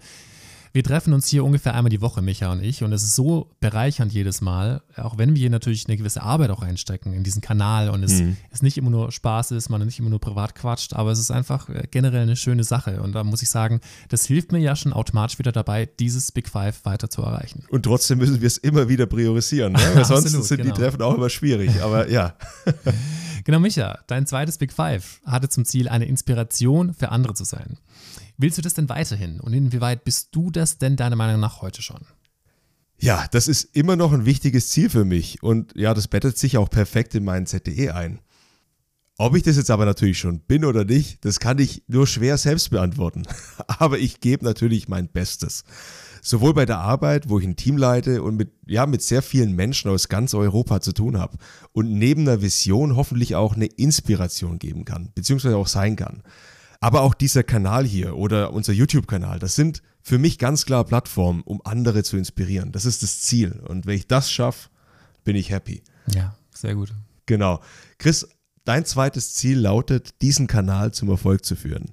wir 0.73 0.85
treffen 0.85 1.12
uns 1.12 1.29
hier 1.29 1.44
ungefähr 1.44 1.75
einmal 1.75 1.91
die 1.91 2.00
Woche, 2.00 2.23
Micha 2.23 2.53
und 2.53 2.62
ich, 2.62 2.82
und 2.82 2.93
es 2.93 3.03
ist 3.03 3.15
so 3.15 3.50
bereichernd 3.61 4.12
jedes 4.12 4.41
Mal, 4.41 4.82
auch 4.97 5.19
wenn 5.19 5.35
wir 5.35 5.41
hier 5.41 5.50
natürlich 5.50 5.87
eine 5.88 5.97
gewisse 5.97 6.23
Arbeit 6.23 6.50
auch 6.50 6.62
reinstecken 6.62 7.12
in 7.12 7.25
diesen 7.25 7.41
Kanal 7.41 7.91
und 7.91 8.03
es, 8.03 8.20
mhm. 8.20 8.37
es 8.50 8.62
nicht 8.62 8.79
immer 8.79 8.91
nur 8.91 9.12
Spaß 9.12 9.53
ist, 9.53 9.69
man 9.69 9.85
nicht 9.85 9.99
immer 9.99 10.11
nur 10.11 10.20
privat 10.20 10.55
quatscht, 10.55 10.94
aber 10.94 11.11
es 11.12 11.19
ist 11.19 11.31
einfach 11.31 11.69
äh, 11.69 11.87
generell 11.91 12.23
eine 12.23 12.37
schöne 12.37 12.65
Sache. 12.65 13.03
Und 13.03 13.12
da 13.12 13.25
muss 13.25 13.43
ich 13.43 13.50
sagen, 13.50 13.81
das 14.09 14.26
hilft 14.26 14.53
mir 14.53 14.59
ja 14.59 14.76
schon 14.76 14.93
automatisch 14.93 15.38
wieder 15.38 15.53
dabei, 15.53 15.87
dieses 15.87 16.32
Big 16.32 16.49
Five 16.49 16.85
weiter 16.85 17.11
zu 17.11 17.23
erreichen. 17.23 17.64
Und 17.71 17.85
trotzdem 17.85 18.19
müssen 18.19 18.41
wir 18.41 18.47
es 18.47 18.59
immer 18.59 18.88
wieder 18.88 19.06
priorisieren, 19.06 19.73
ne? 19.73 19.81
weil 19.94 20.05
sonst 20.05 20.31
sind 20.31 20.59
genau. 20.59 20.75
die 20.75 20.81
Treffen 20.81 21.03
auch 21.03 21.14
immer 21.14 21.31
schwierig, 21.31 21.82
aber 21.82 22.09
ja. 22.11 22.35
genau, 23.44 23.61
Micha, 23.61 23.99
dein 24.06 24.26
zweites 24.26 24.59
Big 24.59 24.73
Five 24.73 25.21
hatte 25.25 25.49
zum 25.49 25.64
Ziel, 25.64 25.88
eine 25.88 26.06
Inspiration 26.06 26.94
für 26.94 27.11
andere 27.11 27.35
zu 27.35 27.44
sein. 27.44 27.79
Willst 28.38 28.56
du 28.56 28.62
das 28.62 28.75
denn 28.75 28.88
weiterhin? 28.88 29.40
Und 29.40 29.52
inwieweit 29.52 30.05
bist 30.05 30.29
du 30.31 30.50
das 30.50 30.79
denn 30.79 30.96
deiner 30.96 31.17
Meinung 31.17 31.40
nach 31.40 31.61
heute 31.61 31.82
schon? 31.82 32.06
Ja, 33.00 33.26
das 33.31 33.49
ist 33.49 33.76
immer 33.76 33.96
noch 33.96 34.12
ein 34.12 34.25
wichtiges 34.25 34.70
Ziel 34.70 34.90
für 34.90 35.05
mich 35.05 35.43
und 35.43 35.73
ja, 35.76 35.93
das 35.93 36.08
bettet 36.08 36.38
sich 36.38 36.56
auch 36.56 36.70
perfekt 36.70 37.14
in 37.14 37.25
meinen 37.25 37.46
ZDE 37.46 37.94
ein. 37.94 38.20
Ob 39.20 39.35
ich 39.35 39.43
das 39.43 39.56
jetzt 39.56 39.70
aber 39.70 39.85
natürlich 39.85 40.19
schon 40.20 40.38
bin 40.38 40.64
oder 40.64 40.85
nicht, 40.85 41.25
das 41.25 41.40
kann 41.40 41.58
ich 41.58 41.82
nur 41.88 42.06
schwer 42.06 42.38
selbst 42.38 42.70
beantworten. 42.70 43.25
Aber 43.67 43.99
ich 43.99 44.20
gebe 44.20 44.44
natürlich 44.44 44.88
mein 44.88 45.08
Bestes. 45.08 45.64
Sowohl 46.23 46.55
bei 46.55 46.67
der 46.67 46.79
Arbeit, 46.79 47.29
wo 47.29 47.40
ich 47.40 47.44
ein 47.44 47.56
Team 47.56 47.76
leite 47.76 48.23
und 48.23 48.37
mit, 48.37 48.52
ja, 48.67 48.87
mit 48.87 49.02
sehr 49.02 49.23
vielen 49.23 49.56
Menschen 49.56 49.90
aus 49.90 50.08
ganz 50.08 50.35
Europa 50.35 50.81
zu 50.81 50.93
tun 50.93 51.19
habe 51.19 51.37
und 51.73 51.90
neben 51.90 52.23
einer 52.23 52.43
Vision 52.43 52.94
hoffentlich 52.94 53.35
auch 53.35 53.56
eine 53.56 53.67
Inspiration 53.67 54.61
geben 54.61 54.85
kann, 54.85 55.11
beziehungsweise 55.17 55.56
auch 55.56 55.67
sein 55.67 55.96
kann. 55.96 56.23
Aber 56.80 57.02
auch 57.02 57.14
dieser 57.14 57.42
Kanal 57.42 57.84
hier 57.84 58.16
oder 58.16 58.52
unser 58.52 58.72
YouTube-Kanal, 58.72 59.38
das 59.38 59.56
sind 59.56 59.82
für 60.00 60.19
mich 60.19 60.38
ganz 60.38 60.64
klar 60.64 60.84
Plattformen, 60.84 61.42
um 61.42 61.60
andere 61.64 62.04
zu 62.04 62.16
inspirieren. 62.16 62.72
Das 62.72 62.84
ist 62.84 63.02
das 63.02 63.20
Ziel. 63.22 63.60
Und 63.66 63.86
wenn 63.86 63.96
ich 63.96 64.06
das 64.06 64.30
schaffe, 64.30 64.70
bin 65.25 65.36
ich 65.36 65.50
happy. 65.50 65.82
Ja, 66.14 66.36
sehr 66.54 66.75
gut. 66.75 66.94
Genau. 67.26 67.60
Chris, 67.98 68.28
dein 68.64 68.84
zweites 68.84 69.34
Ziel 69.34 69.58
lautet, 69.58 70.22
diesen 70.22 70.46
Kanal 70.46 70.92
zum 70.92 71.10
Erfolg 71.10 71.44
zu 71.44 71.56
führen. 71.56 71.92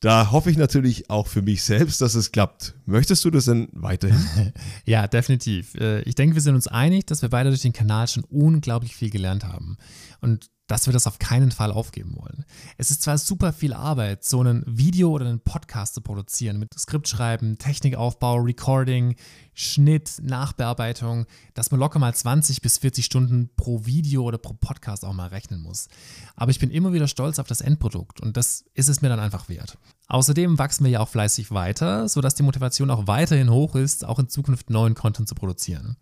Da 0.00 0.32
hoffe 0.32 0.50
ich 0.50 0.56
natürlich 0.56 1.10
auch 1.10 1.28
für 1.28 1.42
mich 1.42 1.62
selbst, 1.62 2.00
dass 2.00 2.16
es 2.16 2.32
klappt. 2.32 2.74
Möchtest 2.86 3.24
du 3.24 3.30
das 3.30 3.44
denn 3.44 3.68
weiterhin? 3.72 4.52
ja, 4.84 5.06
definitiv. 5.06 5.74
Äh, 5.76 6.02
ich 6.02 6.16
denke, 6.16 6.34
wir 6.34 6.42
sind 6.42 6.56
uns 6.56 6.66
einig, 6.66 7.06
dass 7.06 7.22
wir 7.22 7.28
beide 7.28 7.50
durch 7.50 7.62
den 7.62 7.72
Kanal 7.72 8.08
schon 8.08 8.24
unglaublich 8.24 8.96
viel 8.96 9.10
gelernt 9.10 9.44
haben. 9.44 9.76
Und 10.20 10.50
dass 10.72 10.86
wir 10.86 10.94
das 10.94 11.06
auf 11.06 11.18
keinen 11.18 11.50
Fall 11.50 11.70
aufgeben 11.70 12.16
wollen. 12.16 12.46
Es 12.78 12.90
ist 12.90 13.02
zwar 13.02 13.18
super 13.18 13.52
viel 13.52 13.74
Arbeit, 13.74 14.24
so 14.24 14.42
ein 14.42 14.64
Video 14.66 15.10
oder 15.10 15.26
einen 15.26 15.40
Podcast 15.40 15.92
zu 15.92 16.00
produzieren 16.00 16.58
mit 16.58 16.72
Skriptschreiben, 16.72 17.58
Technikaufbau, 17.58 18.36
Recording, 18.36 19.14
Schnitt, 19.52 20.14
Nachbearbeitung, 20.22 21.26
dass 21.52 21.70
man 21.72 21.78
locker 21.78 21.98
mal 21.98 22.14
20 22.14 22.62
bis 22.62 22.78
40 22.78 23.04
Stunden 23.04 23.50
pro 23.54 23.84
Video 23.84 24.22
oder 24.22 24.38
pro 24.38 24.54
Podcast 24.54 25.04
auch 25.04 25.12
mal 25.12 25.28
rechnen 25.28 25.60
muss. 25.60 25.88
Aber 26.36 26.50
ich 26.50 26.58
bin 26.58 26.70
immer 26.70 26.94
wieder 26.94 27.06
stolz 27.06 27.38
auf 27.38 27.46
das 27.46 27.60
Endprodukt 27.60 28.22
und 28.22 28.38
das 28.38 28.64
ist 28.72 28.88
es 28.88 29.02
mir 29.02 29.10
dann 29.10 29.20
einfach 29.20 29.50
wert. 29.50 29.76
Außerdem 30.08 30.58
wachsen 30.58 30.84
wir 30.84 30.90
ja 30.92 31.00
auch 31.00 31.08
fleißig 31.10 31.50
weiter, 31.50 32.08
sodass 32.08 32.34
die 32.34 32.44
Motivation 32.44 32.90
auch 32.90 33.06
weiterhin 33.06 33.50
hoch 33.50 33.74
ist, 33.74 34.06
auch 34.06 34.18
in 34.18 34.30
Zukunft 34.30 34.70
neuen 34.70 34.94
Content 34.94 35.28
zu 35.28 35.34
produzieren. 35.34 35.98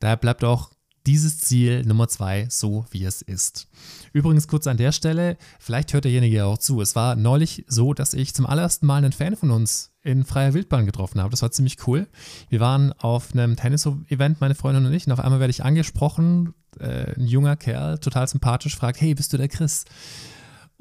Daher 0.00 0.16
bleibt 0.16 0.42
auch 0.42 0.72
dieses 1.06 1.38
Ziel 1.38 1.84
Nummer 1.84 2.08
zwei 2.08 2.46
so, 2.48 2.86
wie 2.90 3.04
es 3.04 3.22
ist. 3.22 3.68
Übrigens 4.12 4.48
kurz 4.48 4.66
an 4.66 4.76
der 4.76 4.92
Stelle, 4.92 5.36
vielleicht 5.58 5.92
hört 5.92 6.04
derjenige 6.04 6.36
ja 6.36 6.44
auch 6.46 6.58
zu. 6.58 6.80
Es 6.80 6.94
war 6.94 7.16
neulich 7.16 7.64
so, 7.68 7.94
dass 7.94 8.14
ich 8.14 8.34
zum 8.34 8.46
allerersten 8.46 8.86
Mal 8.86 8.98
einen 8.98 9.12
Fan 9.12 9.36
von 9.36 9.50
uns 9.50 9.90
in 10.02 10.24
freier 10.24 10.54
Wildbahn 10.54 10.86
getroffen 10.86 11.20
habe. 11.20 11.30
Das 11.30 11.42
war 11.42 11.50
ziemlich 11.50 11.86
cool. 11.86 12.08
Wir 12.48 12.60
waren 12.60 12.92
auf 12.94 13.32
einem 13.32 13.56
Tennis-Event, 13.56 14.40
meine 14.40 14.54
Freundin 14.54 14.86
und 14.86 14.92
ich, 14.92 15.06
und 15.06 15.12
auf 15.12 15.20
einmal 15.20 15.40
werde 15.40 15.52
ich 15.52 15.64
angesprochen. 15.64 16.54
Äh, 16.78 17.14
ein 17.16 17.26
junger 17.26 17.56
Kerl, 17.56 17.98
total 17.98 18.26
sympathisch, 18.28 18.76
fragt: 18.76 19.00
Hey, 19.00 19.14
bist 19.14 19.32
du 19.32 19.36
der 19.36 19.48
Chris? 19.48 19.84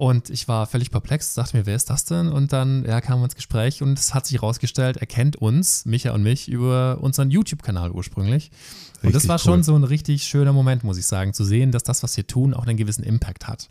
Und 0.02 0.32
ich 0.32 0.48
war 0.48 0.66
völlig 0.66 0.90
perplex, 0.90 1.36
dachte 1.36 1.56
mir, 1.56 1.68
wer 1.68 1.76
ist 1.76 1.92
das 1.92 2.06
denn? 2.06 2.30
Und 2.30 2.54
dann 2.54 2.84
ja, 2.86 3.02
kamen 3.02 3.22
wir 3.22 3.26
ins 3.26 3.36
Gespräch 3.36 3.84
und 3.84 4.00
es 4.00 4.16
hat 4.16 4.26
sich 4.26 4.38
herausgestellt, 4.38 4.98
er 4.98 5.06
kennt 5.06 5.36
uns, 5.36 5.86
Micha 5.86 6.10
und 6.10 6.24
mich, 6.24 6.50
über 6.50 6.98
unseren 7.02 7.30
YouTube-Kanal 7.30 7.92
ursprünglich. 7.92 8.50
Richtig 8.94 9.04
und 9.04 9.14
das 9.14 9.28
war 9.28 9.36
cool. 9.36 9.44
schon 9.44 9.64
so 9.64 9.76
ein 9.76 9.84
richtig 9.84 10.24
schöner 10.24 10.54
Moment, 10.54 10.84
muss 10.84 10.98
ich 10.98 11.06
sagen, 11.06 11.36
zu 11.36 11.44
sehen, 11.44 11.72
dass 11.72 11.84
das, 11.84 12.02
was 12.02 12.18
wir 12.18 12.26
tun, 12.26 12.56
auch 12.56 12.66
einen 12.66 12.78
gewissen 12.78 13.04
Impact 13.04 13.48
hat. 13.48 13.68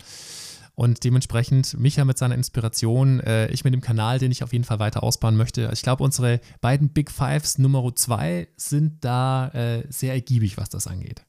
Und 0.77 1.03
dementsprechend 1.03 1.77
Micha 1.81 2.05
mit 2.05 2.17
seiner 2.17 2.37
Inspiration, 2.37 3.19
äh, 3.19 3.49
ich 3.49 3.65
mit 3.65 3.75
dem 3.75 3.81
Kanal, 3.81 4.21
den 4.21 4.31
ich 4.31 4.45
auf 4.45 4.53
jeden 4.53 4.65
Fall 4.65 4.79
weiter 4.79 5.03
ausbauen 5.03 5.35
möchte. 5.37 5.69
Ich 5.73 5.83
glaube, 5.83 6.05
unsere 6.05 6.41
beiden 6.61 6.91
Big 6.91 7.11
Fives 7.11 7.59
Nummer 7.59 7.93
zwei 7.97 8.47
sind 8.57 9.05
da 9.05 9.49
äh, 9.49 9.85
sehr 9.89 10.13
ergiebig, 10.13 10.59
was 10.59 10.69
das 10.69 10.87
angeht. 10.87 11.25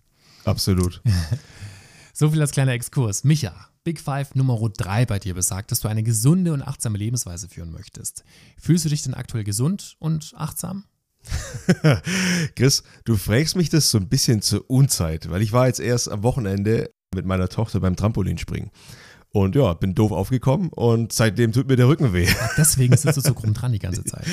Absolut. 0.45 1.01
so 2.13 2.29
viel 2.29 2.39
als 2.39 2.51
kleiner 2.51 2.73
Exkurs. 2.73 3.23
Micha, 3.23 3.70
Big 3.83 3.99
Five 3.99 4.35
Nummer 4.35 4.59
3 4.69 5.05
bei 5.07 5.17
dir 5.17 5.33
besagt, 5.33 5.71
dass 5.71 5.79
du 5.79 5.87
eine 5.87 6.03
gesunde 6.03 6.53
und 6.53 6.61
achtsame 6.61 6.97
Lebensweise 6.97 7.49
führen 7.49 7.71
möchtest. 7.71 8.23
Fühlst 8.59 8.85
du 8.85 8.89
dich 8.89 9.01
denn 9.01 9.15
aktuell 9.15 9.43
gesund 9.43 9.95
und 9.99 10.33
achtsam? 10.37 10.85
Chris, 12.55 12.83
du 13.05 13.15
fragst 13.15 13.55
mich 13.55 13.69
das 13.69 13.89
so 13.89 13.97
ein 13.97 14.07
bisschen 14.07 14.41
zur 14.41 14.69
Unzeit, 14.69 15.29
weil 15.29 15.41
ich 15.41 15.51
war 15.51 15.67
jetzt 15.67 15.79
erst 15.79 16.09
am 16.09 16.23
Wochenende 16.23 16.91
mit 17.13 17.25
meiner 17.25 17.49
Tochter 17.49 17.79
beim 17.79 17.95
Trampolinspringen. 17.95 18.69
Und 19.33 19.55
ja, 19.55 19.73
bin 19.73 19.95
doof 19.95 20.11
aufgekommen 20.11 20.69
und 20.69 21.13
seitdem 21.13 21.51
tut 21.51 21.67
mir 21.67 21.77
der 21.77 21.87
Rücken 21.87 22.13
weh. 22.13 22.27
Ach, 22.39 22.55
deswegen 22.57 22.95
sitzt 22.97 23.17
du 23.17 23.21
so 23.21 23.33
krumm 23.33 23.53
dran 23.53 23.71
die 23.71 23.79
ganze 23.79 24.03
Zeit. 24.05 24.25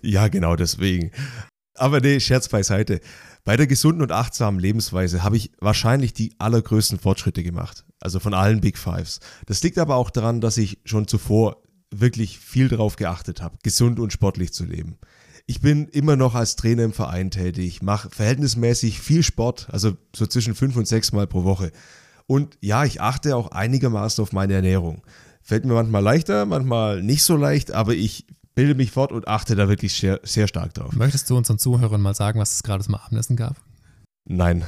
Ja, 0.00 0.28
genau 0.28 0.54
deswegen. 0.54 1.10
Aber 1.78 2.00
nee, 2.00 2.20
Scherz 2.20 2.48
beiseite. 2.48 3.00
Bei 3.44 3.56
der 3.56 3.66
gesunden 3.66 4.02
und 4.02 4.12
achtsamen 4.12 4.60
Lebensweise 4.60 5.22
habe 5.22 5.36
ich 5.36 5.52
wahrscheinlich 5.58 6.12
die 6.12 6.34
allergrößten 6.38 6.98
Fortschritte 6.98 7.42
gemacht. 7.42 7.84
Also 8.00 8.20
von 8.20 8.34
allen 8.34 8.60
Big 8.60 8.76
Fives. 8.76 9.20
Das 9.46 9.62
liegt 9.62 9.78
aber 9.78 9.96
auch 9.96 10.10
daran, 10.10 10.40
dass 10.40 10.56
ich 10.56 10.80
schon 10.84 11.08
zuvor 11.08 11.62
wirklich 11.90 12.38
viel 12.38 12.68
darauf 12.68 12.96
geachtet 12.96 13.40
habe, 13.40 13.56
gesund 13.62 13.98
und 13.98 14.12
sportlich 14.12 14.52
zu 14.52 14.64
leben. 14.64 14.98
Ich 15.46 15.62
bin 15.62 15.88
immer 15.88 16.16
noch 16.16 16.34
als 16.34 16.56
Trainer 16.56 16.84
im 16.84 16.92
Verein 16.92 17.30
tätig, 17.30 17.80
mache 17.80 18.10
verhältnismäßig 18.10 19.00
viel 19.00 19.22
Sport, 19.22 19.68
also 19.70 19.96
so 20.14 20.26
zwischen 20.26 20.54
fünf 20.54 20.76
und 20.76 20.86
sechs 20.86 21.12
Mal 21.12 21.26
pro 21.26 21.44
Woche. 21.44 21.72
Und 22.26 22.58
ja, 22.60 22.84
ich 22.84 23.00
achte 23.00 23.34
auch 23.34 23.52
einigermaßen 23.52 24.20
auf 24.22 24.32
meine 24.32 24.52
Ernährung. 24.52 25.02
Fällt 25.40 25.64
mir 25.64 25.72
manchmal 25.72 26.02
leichter, 26.02 26.44
manchmal 26.44 27.02
nicht 27.02 27.24
so 27.24 27.34
leicht, 27.34 27.72
aber 27.72 27.94
ich 27.94 28.26
bilde 28.58 28.74
mich 28.74 28.90
fort 28.90 29.12
und 29.12 29.28
achte 29.28 29.54
da 29.54 29.68
wirklich 29.68 29.92
sehr, 29.92 30.18
sehr 30.24 30.48
stark 30.48 30.74
drauf. 30.74 30.92
Möchtest 30.92 31.30
du 31.30 31.36
unseren 31.36 31.60
Zuhörern 31.60 32.00
mal 32.00 32.14
sagen, 32.14 32.40
was 32.40 32.54
es 32.54 32.64
gerade 32.64 32.82
zum 32.82 32.96
Abendessen 32.96 33.36
gab? 33.36 33.54
Nein. 34.24 34.64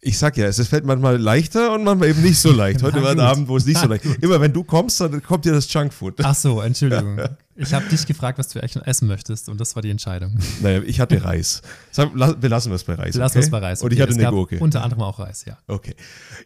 Ich 0.00 0.16
sag 0.16 0.38
ja, 0.38 0.46
es 0.46 0.66
fällt 0.66 0.86
manchmal 0.86 1.18
leichter 1.18 1.74
und 1.74 1.84
manchmal 1.84 2.08
eben 2.08 2.22
nicht 2.22 2.38
so 2.38 2.50
leicht. 2.50 2.82
Heute 2.82 3.02
war 3.02 3.10
ein 3.10 3.20
Abend, 3.20 3.48
wo 3.48 3.58
es 3.58 3.66
nicht 3.66 3.78
so 3.78 3.86
leicht 3.86 4.06
ist. 4.06 4.22
Immer 4.22 4.40
wenn 4.40 4.54
du 4.54 4.64
kommst, 4.64 4.98
dann 4.98 5.22
kommt 5.22 5.44
dir 5.44 5.52
das 5.52 5.70
Junkfood. 5.70 6.20
Ach 6.22 6.34
so, 6.34 6.62
Entschuldigung. 6.62 7.18
Ich 7.62 7.74
habe 7.74 7.84
dich 7.90 8.06
gefragt, 8.06 8.38
was 8.38 8.48
du 8.48 8.58
eigentlich 8.58 8.86
essen 8.86 9.06
möchtest 9.06 9.50
und 9.50 9.60
das 9.60 9.76
war 9.76 9.82
die 9.82 9.90
Entscheidung. 9.90 10.38
Naja, 10.62 10.80
ich 10.80 10.98
hatte 10.98 11.22
Reis. 11.22 11.60
Wir 11.94 12.48
lassen 12.48 12.72
es 12.72 12.84
bei 12.84 12.94
Reis. 12.94 13.12
Wir 13.12 13.20
lassen 13.20 13.36
okay? 13.36 13.44
es 13.44 13.50
bei 13.50 13.58
Reis. 13.58 13.80
Okay. 13.80 13.84
Und 13.84 13.92
ich 13.92 14.00
hatte 14.00 14.12
es 14.12 14.18
eine 14.18 14.30
Gurke. 14.30 14.58
Unter 14.60 14.82
anderem 14.82 15.02
auch 15.02 15.18
Reis, 15.18 15.44
ja. 15.44 15.58
Okay. 15.66 15.94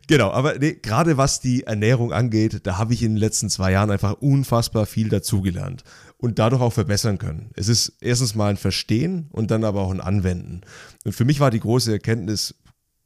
Genau, 0.09 0.33
aber 0.33 0.59
nee, 0.59 0.73
gerade 0.73 1.17
was 1.17 1.39
die 1.39 1.63
Ernährung 1.63 2.13
angeht, 2.13 2.67
da 2.67 2.79
habe 2.79 2.95
ich 2.95 3.05
in 3.05 3.13
den 3.13 3.19
letzten 3.19 3.49
zwei 3.49 3.71
Jahren 3.71 3.93
einfach 3.93 4.15
unfassbar 4.15 4.87
viel 4.87 5.09
dazugelernt 5.09 5.85
und 6.25 6.39
dadurch 6.39 6.63
auch 6.63 6.73
verbessern 6.73 7.19
können. 7.19 7.51
Es 7.55 7.69
ist 7.69 7.99
erstens 8.01 8.35
mal 8.35 8.49
ein 8.49 8.57
Verstehen 8.57 9.29
und 9.31 9.51
dann 9.51 9.63
aber 9.63 9.83
auch 9.83 9.91
ein 9.91 10.01
Anwenden. 10.01 10.63
Und 11.05 11.13
für 11.13 11.27
mich 11.27 11.39
war 11.39 11.51
die 11.51 11.61
große 11.61 11.93
Erkenntnis, 11.93 12.55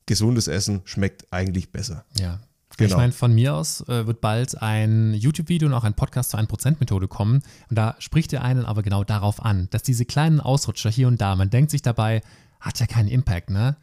gesundes 0.07 0.47
Essen 0.47 0.83
schmeckt 0.85 1.27
eigentlich 1.33 1.73
besser. 1.73 2.05
Ja. 2.17 2.39
Genau. 2.77 2.91
Ich 2.91 2.97
meine, 2.97 3.13
von 3.13 3.35
mir 3.35 3.55
aus 3.57 3.81
äh, 3.89 4.07
wird 4.07 4.21
bald 4.21 4.63
ein 4.63 5.15
YouTube-Video 5.15 5.67
und 5.67 5.75
auch 5.75 5.83
ein 5.83 5.95
Podcast 5.95 6.31
zur 6.31 6.39
1%-Methode 6.39 7.09
kommen. 7.09 7.43
Und 7.69 7.77
da 7.77 7.97
spricht 7.99 8.31
der 8.31 8.45
einen 8.45 8.65
aber 8.65 8.85
genau 8.85 9.03
darauf 9.03 9.45
an, 9.45 9.67
dass 9.71 9.83
diese 9.83 10.05
kleinen 10.05 10.39
Ausrutscher 10.39 10.89
hier 10.89 11.09
und 11.09 11.21
da, 11.21 11.35
man 11.35 11.51
denkt 11.51 11.73
sich 11.73 11.83
dabei, 11.83 12.23
hat 12.61 12.79
ja 12.79 12.87
keinen 12.87 13.09
Impact, 13.09 13.51
ne? 13.51 13.77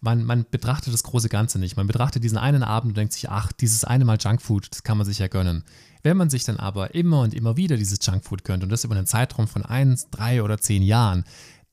Man, 0.00 0.24
man 0.24 0.44
betrachtet 0.50 0.92
das 0.92 1.04
große 1.04 1.30
Ganze 1.30 1.58
nicht. 1.58 1.78
Man 1.78 1.86
betrachtet 1.86 2.22
diesen 2.22 2.36
einen 2.36 2.62
Abend 2.62 2.90
und 2.90 2.98
denkt 2.98 3.14
sich, 3.14 3.30
ach, 3.30 3.50
dieses 3.50 3.84
eine 3.84 4.04
Mal 4.04 4.18
Junkfood, 4.20 4.68
das 4.70 4.82
kann 4.82 4.98
man 4.98 5.06
sich 5.06 5.20
ja 5.20 5.28
gönnen. 5.28 5.64
Wenn 6.04 6.18
man 6.18 6.28
sich 6.30 6.44
dann 6.44 6.58
aber 6.58 6.94
immer 6.94 7.22
und 7.22 7.32
immer 7.32 7.56
wieder 7.56 7.78
dieses 7.78 7.98
Junkfood 8.04 8.44
gönnt 8.44 8.62
und 8.62 8.68
das 8.68 8.84
über 8.84 8.94
einen 8.94 9.06
Zeitraum 9.06 9.48
von 9.48 9.64
eins, 9.64 10.10
drei 10.10 10.42
oder 10.42 10.58
zehn 10.58 10.82
Jahren, 10.82 11.24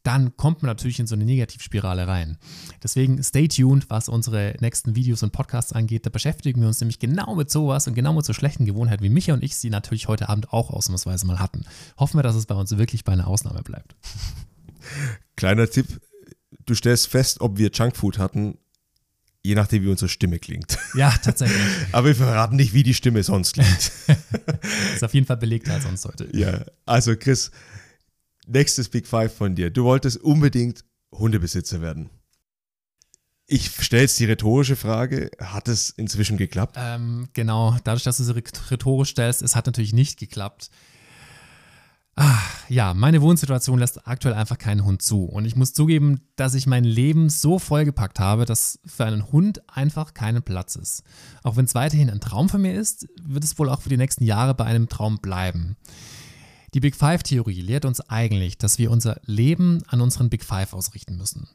dann 0.03 0.35
kommt 0.37 0.63
man 0.63 0.69
natürlich 0.69 0.99
in 0.99 1.05
so 1.05 1.15
eine 1.15 1.25
Negativspirale 1.25 2.07
rein. 2.07 2.37
Deswegen 2.81 3.21
stay 3.21 3.49
tuned, 3.49 3.89
was 3.89 4.07
unsere 4.07 4.55
nächsten 4.61 4.95
Videos 4.95 5.21
und 5.21 5.33
Podcasts 5.33 5.73
angeht. 5.73 6.05
Da 6.05 6.09
beschäftigen 6.09 6.61
wir 6.61 6.69
uns 6.69 6.79
nämlich 6.79 6.97
genau 6.97 7.35
mit 7.35 7.51
sowas 7.51 7.87
und 7.87 7.93
genau 7.93 8.13
mit 8.13 8.25
so 8.25 8.31
schlechten 8.31 8.65
Gewohnheiten, 8.65 9.03
wie 9.03 9.09
Micha 9.09 9.33
und 9.33 9.43
ich 9.43 9.57
sie 9.57 9.69
natürlich 9.69 10.07
heute 10.07 10.29
Abend 10.29 10.53
auch 10.53 10.69
ausnahmsweise 10.71 11.27
mal 11.27 11.39
hatten. 11.39 11.65
Hoffen 11.97 12.17
wir, 12.17 12.23
dass 12.23 12.35
es 12.35 12.45
bei 12.45 12.55
uns 12.55 12.75
wirklich 12.77 13.03
bei 13.03 13.11
einer 13.11 13.27
Ausnahme 13.27 13.61
bleibt. 13.63 13.95
Kleiner 15.35 15.69
Tipp, 15.69 15.99
du 16.65 16.73
stellst 16.73 17.07
fest, 17.07 17.41
ob 17.41 17.57
wir 17.57 17.69
Junkfood 17.69 18.17
hatten, 18.17 18.57
je 19.43 19.55
nachdem, 19.55 19.83
wie 19.83 19.89
unsere 19.89 20.09
Stimme 20.09 20.39
klingt. 20.39 20.77
Ja, 20.95 21.11
tatsächlich. 21.11 21.61
Aber 21.91 22.07
wir 22.07 22.15
verraten 22.15 22.55
nicht, 22.55 22.73
wie 22.73 22.83
die 22.83 22.93
Stimme 22.93 23.23
sonst 23.23 23.53
klingt. 23.53 23.91
ist 24.93 25.03
auf 25.03 25.13
jeden 25.13 25.25
Fall 25.25 25.37
belegter 25.37 25.73
als 25.73 25.83
sonst 25.83 26.05
heute. 26.05 26.29
Ja, 26.33 26.63
also 26.85 27.15
Chris, 27.15 27.51
nächstes 28.47 28.89
Big 28.89 29.07
Five 29.07 29.33
von 29.33 29.55
dir. 29.55 29.69
Du 29.69 29.83
wolltest 29.83 30.17
unbedingt 30.17 30.83
Hundebesitzer 31.11 31.81
werden. 31.81 32.09
Ich 33.47 33.69
stelle 33.83 34.03
jetzt 34.03 34.17
die 34.17 34.25
rhetorische 34.25 34.77
Frage, 34.77 35.29
hat 35.37 35.67
es 35.67 35.89
inzwischen 35.89 36.37
geklappt? 36.37 36.77
Ähm, 36.79 37.27
genau, 37.33 37.75
dadurch, 37.83 38.03
dass 38.03 38.15
du 38.15 38.23
sie 38.23 38.33
rhetorisch 38.33 39.09
stellst, 39.09 39.41
es 39.41 39.57
hat 39.57 39.65
natürlich 39.65 39.91
nicht 39.91 40.17
geklappt. 40.19 40.69
Ach, 42.15 42.69
ja, 42.69 42.93
meine 42.93 43.21
Wohnsituation 43.21 43.79
lässt 43.79 44.05
aktuell 44.07 44.33
einfach 44.33 44.57
keinen 44.57 44.83
Hund 44.83 45.01
zu. 45.01 45.23
Und 45.23 45.45
ich 45.45 45.55
muss 45.55 45.73
zugeben, 45.73 46.21
dass 46.35 46.53
ich 46.53 46.67
mein 46.67 46.83
Leben 46.83 47.29
so 47.29 47.57
vollgepackt 47.57 48.19
habe, 48.19 48.45
dass 48.45 48.79
für 48.85 49.05
einen 49.05 49.31
Hund 49.31 49.61
einfach 49.69 50.13
keinen 50.13 50.43
Platz 50.43 50.75
ist. 50.75 51.03
Auch 51.43 51.55
wenn 51.55 51.65
es 51.65 51.75
weiterhin 51.75 52.09
ein 52.09 52.19
Traum 52.19 52.49
von 52.49 52.61
mir 52.61 52.73
ist, 52.73 53.07
wird 53.23 53.43
es 53.43 53.57
wohl 53.57 53.69
auch 53.69 53.81
für 53.81 53.89
die 53.89 53.97
nächsten 53.97 54.25
Jahre 54.25 54.53
bei 54.53 54.65
einem 54.65 54.89
Traum 54.89 55.19
bleiben. 55.19 55.77
Die 56.73 56.79
Big 56.79 56.95
Five-Theorie 56.95 57.61
lehrt 57.61 57.85
uns 57.85 58.01
eigentlich, 58.01 58.57
dass 58.57 58.77
wir 58.77 58.91
unser 58.91 59.19
Leben 59.25 59.83
an 59.87 59.99
unseren 59.99 60.29
Big 60.29 60.43
Five 60.43 60.73
ausrichten 60.73 61.17
müssen. 61.17 61.49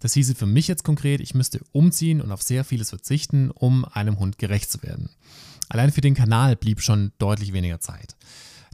Das 0.00 0.14
hieße 0.14 0.34
für 0.34 0.46
mich 0.46 0.68
jetzt 0.68 0.84
konkret, 0.84 1.20
ich 1.20 1.34
müsste 1.34 1.60
umziehen 1.72 2.20
und 2.20 2.32
auf 2.32 2.42
sehr 2.42 2.64
vieles 2.64 2.90
verzichten, 2.90 3.50
um 3.50 3.84
einem 3.84 4.18
Hund 4.18 4.38
gerecht 4.38 4.70
zu 4.70 4.82
werden. 4.82 5.10
Allein 5.68 5.92
für 5.92 6.00
den 6.00 6.14
Kanal 6.14 6.56
blieb 6.56 6.80
schon 6.80 7.12
deutlich 7.18 7.52
weniger 7.52 7.80
Zeit. 7.80 8.16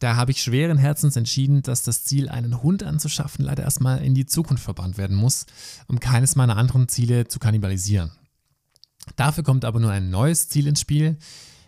Da 0.02 0.16
habe 0.16 0.32
ich 0.32 0.42
schweren 0.42 0.78
Herzens 0.78 1.14
entschieden, 1.14 1.62
dass 1.62 1.84
das 1.84 2.02
Ziel, 2.02 2.28
einen 2.28 2.60
Hund 2.60 2.82
anzuschaffen, 2.82 3.44
leider 3.44 3.62
erstmal 3.62 4.02
in 4.02 4.16
die 4.16 4.26
Zukunft 4.26 4.64
verbannt 4.64 4.98
werden 4.98 5.16
muss, 5.16 5.46
um 5.86 6.00
keines 6.00 6.34
meiner 6.34 6.56
anderen 6.56 6.88
Ziele 6.88 7.28
zu 7.28 7.38
kannibalisieren. 7.38 8.10
Dafür 9.14 9.44
kommt 9.44 9.64
aber 9.64 9.78
nur 9.78 9.92
ein 9.92 10.10
neues 10.10 10.48
Ziel 10.48 10.66
ins 10.66 10.80
Spiel. 10.80 11.18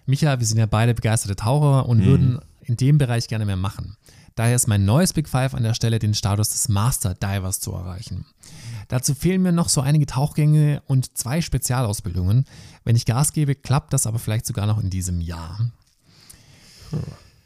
Micha, 0.05 0.41
wir 0.41 0.47
sind 0.49 0.59
ja 0.59 0.67
beide 0.67 0.95
begeisterte 0.95 1.37
Taucher 1.37 1.89
und 1.89 1.99
mhm. 1.99 2.05
würden 2.07 2.41
in 2.63 2.77
dem 2.77 2.99
Bereich 2.99 3.29
gerne 3.29 3.47
mehr 3.47 3.55
machen. 3.55 3.97
Daher 4.35 4.57
ist 4.57 4.67
mein 4.67 4.85
neues 4.85 5.13
Big 5.13 5.29
Five 5.29 5.55
an 5.55 5.63
der 5.63 5.75
Stelle, 5.75 6.01
den 6.01 6.15
Status 6.15 6.51
des 6.51 6.69
Master 6.69 7.15
Divers 7.15 7.61
zu 7.61 7.71
erreichen. 7.71 8.27
Dazu 8.89 9.15
fehlen 9.15 9.43
mir 9.43 9.53
noch 9.53 9.69
so 9.69 9.81
einige 9.81 10.07
Tauchgänge 10.07 10.83
und 10.89 11.17
zwei 11.17 11.41
Spezialausbildungen. 11.41 12.47
Wenn 12.83 12.97
ich 12.97 13.07
Gas 13.07 13.33
gebe, 13.33 13.55
klappt 13.55 13.93
das 13.93 14.09
aber 14.09 14.19
vielleicht 14.19 14.45
sogar 14.45 14.67
noch 14.67 14.83
in 14.83 14.91
diesem 14.91 15.21
Jahr. 15.21 15.71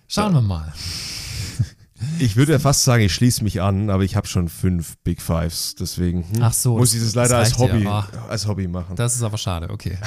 Schauen 0.09 0.33
wir 0.33 0.43
mal. 0.43 0.73
Ich 2.21 2.37
würde 2.37 2.53
ja 2.53 2.59
fast 2.61 2.85
sagen, 2.85 3.03
ich 3.03 3.13
schließe 3.13 3.43
mich 3.43 3.61
an, 3.61 3.91
aber 3.91 4.05
ich 4.05 4.15
habe 4.15 4.29
schon 4.29 4.49
fünf 4.49 4.97
Big 4.99 5.21
Fives, 5.21 5.75
deswegen 5.75 6.23
hm, 6.33 6.43
Ach 6.43 6.53
so, 6.53 6.79
muss 6.79 6.95
ich 6.95 7.01
das 7.01 7.17
leider 7.17 7.41
das 7.41 7.51
als, 7.51 7.59
Hobby, 7.59 7.83
ja. 7.83 8.09
als 8.29 8.47
Hobby 8.47 8.69
machen. 8.69 8.95
Das 8.95 9.17
ist 9.17 9.23
aber 9.23 9.37
schade, 9.37 9.69
okay. 9.71 9.99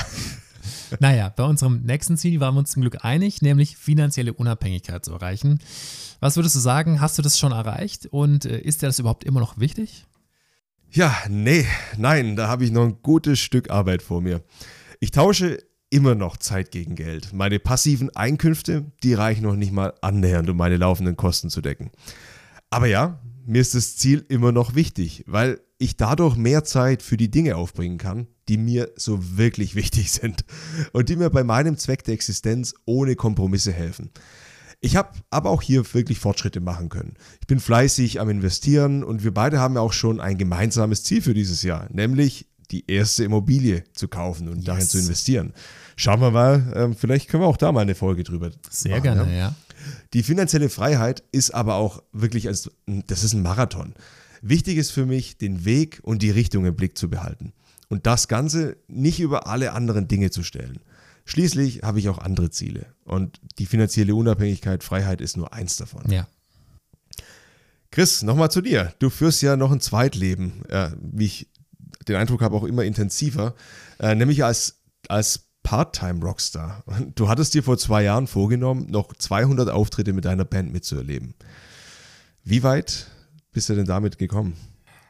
naja, 1.01 1.27
bei 1.27 1.43
unserem 1.43 1.81
nächsten 1.81 2.15
Ziel 2.17 2.39
waren 2.39 2.55
wir 2.55 2.59
uns 2.59 2.71
zum 2.71 2.81
Glück 2.81 3.03
einig, 3.03 3.41
nämlich 3.41 3.75
finanzielle 3.75 4.33
Unabhängigkeit 4.33 5.03
zu 5.03 5.11
erreichen. 5.11 5.59
Was 6.21 6.37
würdest 6.37 6.55
du 6.55 6.59
sagen, 6.59 7.01
hast 7.01 7.17
du 7.17 7.21
das 7.21 7.37
schon 7.37 7.51
erreicht 7.51 8.05
und 8.05 8.45
äh, 8.45 8.57
ist 8.57 8.81
dir 8.81 8.87
das 8.87 8.99
überhaupt 8.99 9.25
immer 9.25 9.41
noch 9.41 9.59
wichtig? 9.59 10.05
Ja, 10.91 11.13
nee, 11.29 11.65
nein, 11.97 12.37
da 12.37 12.47
habe 12.47 12.63
ich 12.63 12.71
noch 12.71 12.83
ein 12.83 13.01
gutes 13.01 13.39
Stück 13.39 13.69
Arbeit 13.69 14.01
vor 14.01 14.21
mir. 14.21 14.43
Ich 15.01 15.11
tausche 15.11 15.59
immer 15.91 16.15
noch 16.15 16.37
Zeit 16.37 16.71
gegen 16.71 16.95
Geld. 16.95 17.33
Meine 17.33 17.59
passiven 17.59 18.15
Einkünfte, 18.15 18.91
die 19.03 19.13
reichen 19.13 19.43
noch 19.43 19.55
nicht 19.55 19.71
mal 19.71 19.93
annähernd, 20.01 20.49
um 20.49 20.57
meine 20.57 20.77
laufenden 20.77 21.15
Kosten 21.15 21.51
zu 21.51 21.61
decken. 21.61 21.91
Aber 22.71 22.87
ja, 22.87 23.19
mir 23.45 23.61
ist 23.61 23.75
das 23.75 23.97
Ziel 23.97 24.25
immer 24.29 24.51
noch 24.51 24.73
wichtig, 24.73 25.23
weil 25.27 25.59
ich 25.77 25.97
dadurch 25.97 26.35
mehr 26.37 26.63
Zeit 26.63 27.01
für 27.01 27.17
die 27.17 27.29
Dinge 27.29 27.57
aufbringen 27.57 27.97
kann, 27.97 28.27
die 28.47 28.57
mir 28.57 28.91
so 28.95 29.37
wirklich 29.37 29.75
wichtig 29.75 30.11
sind 30.11 30.45
und 30.93 31.09
die 31.09 31.17
mir 31.17 31.29
bei 31.29 31.43
meinem 31.43 31.77
Zweck 31.77 32.03
der 32.03 32.13
Existenz 32.13 32.73
ohne 32.85 33.15
Kompromisse 33.15 33.71
helfen. 33.71 34.11
Ich 34.83 34.95
habe 34.95 35.11
aber 35.29 35.51
auch 35.51 35.61
hier 35.61 35.83
wirklich 35.93 36.17
Fortschritte 36.17 36.59
machen 36.59 36.89
können. 36.89 37.13
Ich 37.39 37.45
bin 37.45 37.59
fleißig 37.59 38.19
am 38.19 38.29
Investieren 38.29 39.03
und 39.03 39.23
wir 39.23 39.31
beide 39.31 39.59
haben 39.59 39.75
ja 39.75 39.81
auch 39.81 39.93
schon 39.93 40.19
ein 40.19 40.39
gemeinsames 40.39 41.03
Ziel 41.03 41.21
für 41.21 41.35
dieses 41.35 41.61
Jahr, 41.61 41.87
nämlich 41.91 42.47
die 42.71 42.89
erste 42.89 43.23
Immobilie 43.23 43.83
zu 43.93 44.07
kaufen 44.07 44.47
und 44.47 44.57
yes. 44.57 44.65
darin 44.65 44.87
zu 44.87 44.99
investieren. 44.99 45.53
Schauen 45.95 46.21
wir 46.21 46.31
mal, 46.31 46.73
ähm, 46.75 46.95
vielleicht 46.95 47.29
können 47.29 47.43
wir 47.43 47.47
auch 47.47 47.57
da 47.57 47.71
mal 47.71 47.81
eine 47.81 47.95
Folge 47.95 48.23
drüber 48.23 48.51
Sehr 48.69 48.91
machen, 48.91 49.03
gerne, 49.03 49.31
ja. 49.31 49.37
ja. 49.37 49.55
Die 50.13 50.23
finanzielle 50.23 50.69
Freiheit 50.69 51.23
ist 51.31 51.51
aber 51.51 51.75
auch 51.75 52.03
wirklich, 52.11 52.47
als, 52.47 52.69
das 52.85 53.23
ist 53.23 53.33
ein 53.33 53.41
Marathon. 53.41 53.93
Wichtig 54.41 54.77
ist 54.77 54.91
für 54.91 55.05
mich, 55.05 55.37
den 55.37 55.65
Weg 55.65 55.99
und 56.03 56.21
die 56.21 56.31
Richtung 56.31 56.65
im 56.65 56.75
Blick 56.75 56.97
zu 56.97 57.09
behalten. 57.09 57.53
Und 57.89 58.07
das 58.07 58.27
Ganze 58.27 58.77
nicht 58.87 59.19
über 59.19 59.47
alle 59.47 59.73
anderen 59.73 60.07
Dinge 60.07 60.31
zu 60.31 60.43
stellen. 60.43 60.79
Schließlich 61.25 61.83
habe 61.83 61.99
ich 61.99 62.09
auch 62.09 62.17
andere 62.17 62.49
Ziele. 62.49 62.87
Und 63.03 63.39
die 63.59 63.65
finanzielle 63.65 64.15
Unabhängigkeit, 64.15 64.83
Freiheit 64.83 65.21
ist 65.21 65.37
nur 65.37 65.53
eins 65.53 65.77
davon. 65.77 66.09
Ja. 66.09 66.27
Chris, 67.91 68.23
nochmal 68.23 68.49
zu 68.49 68.61
dir. 68.61 68.93
Du 68.99 69.09
führst 69.09 69.41
ja 69.41 69.57
noch 69.57 69.71
ein 69.71 69.81
Zweitleben, 69.81 70.65
äh, 70.69 70.91
wie 71.01 71.25
ich 71.25 71.49
den 72.07 72.15
Eindruck 72.15 72.41
habe, 72.41 72.55
auch 72.55 72.63
immer 72.63 72.83
intensiver, 72.83 73.53
äh, 73.99 74.15
nämlich 74.15 74.43
als, 74.43 74.81
als 75.07 75.47
Part-Time-Rockstar. 75.63 76.83
Du 77.15 77.29
hattest 77.29 77.53
dir 77.53 77.63
vor 77.63 77.77
zwei 77.77 78.03
Jahren 78.03 78.27
vorgenommen, 78.27 78.87
noch 78.89 79.13
200 79.13 79.69
Auftritte 79.69 80.13
mit 80.13 80.25
deiner 80.25 80.45
Band 80.45 80.71
mitzuerleben. 80.71 81.33
Wie 82.43 82.63
weit 82.63 83.07
bist 83.51 83.69
du 83.69 83.75
denn 83.75 83.85
damit 83.85 84.17
gekommen? 84.17 84.55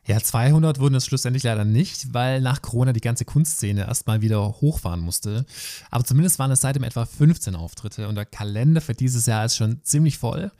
Ja, 0.07 0.19
200 0.19 0.79
wurden 0.79 0.95
es 0.95 1.05
schlussendlich 1.05 1.43
leider 1.43 1.63
nicht, 1.63 2.12
weil 2.12 2.41
nach 2.41 2.62
Corona 2.63 2.91
die 2.91 3.01
ganze 3.01 3.24
Kunstszene 3.24 3.81
erstmal 3.81 4.21
wieder 4.21 4.43
hochfahren 4.60 5.00
musste. 5.00 5.45
Aber 5.91 6.03
zumindest 6.03 6.39
waren 6.39 6.50
es 6.50 6.62
seitdem 6.62 6.83
etwa 6.83 7.05
15 7.05 7.55
Auftritte 7.55 8.07
und 8.07 8.15
der 8.15 8.25
Kalender 8.25 8.81
für 8.81 8.95
dieses 8.95 9.27
Jahr 9.27 9.45
ist 9.45 9.57
schon 9.57 9.83
ziemlich 9.83 10.17
voll. 10.17 10.51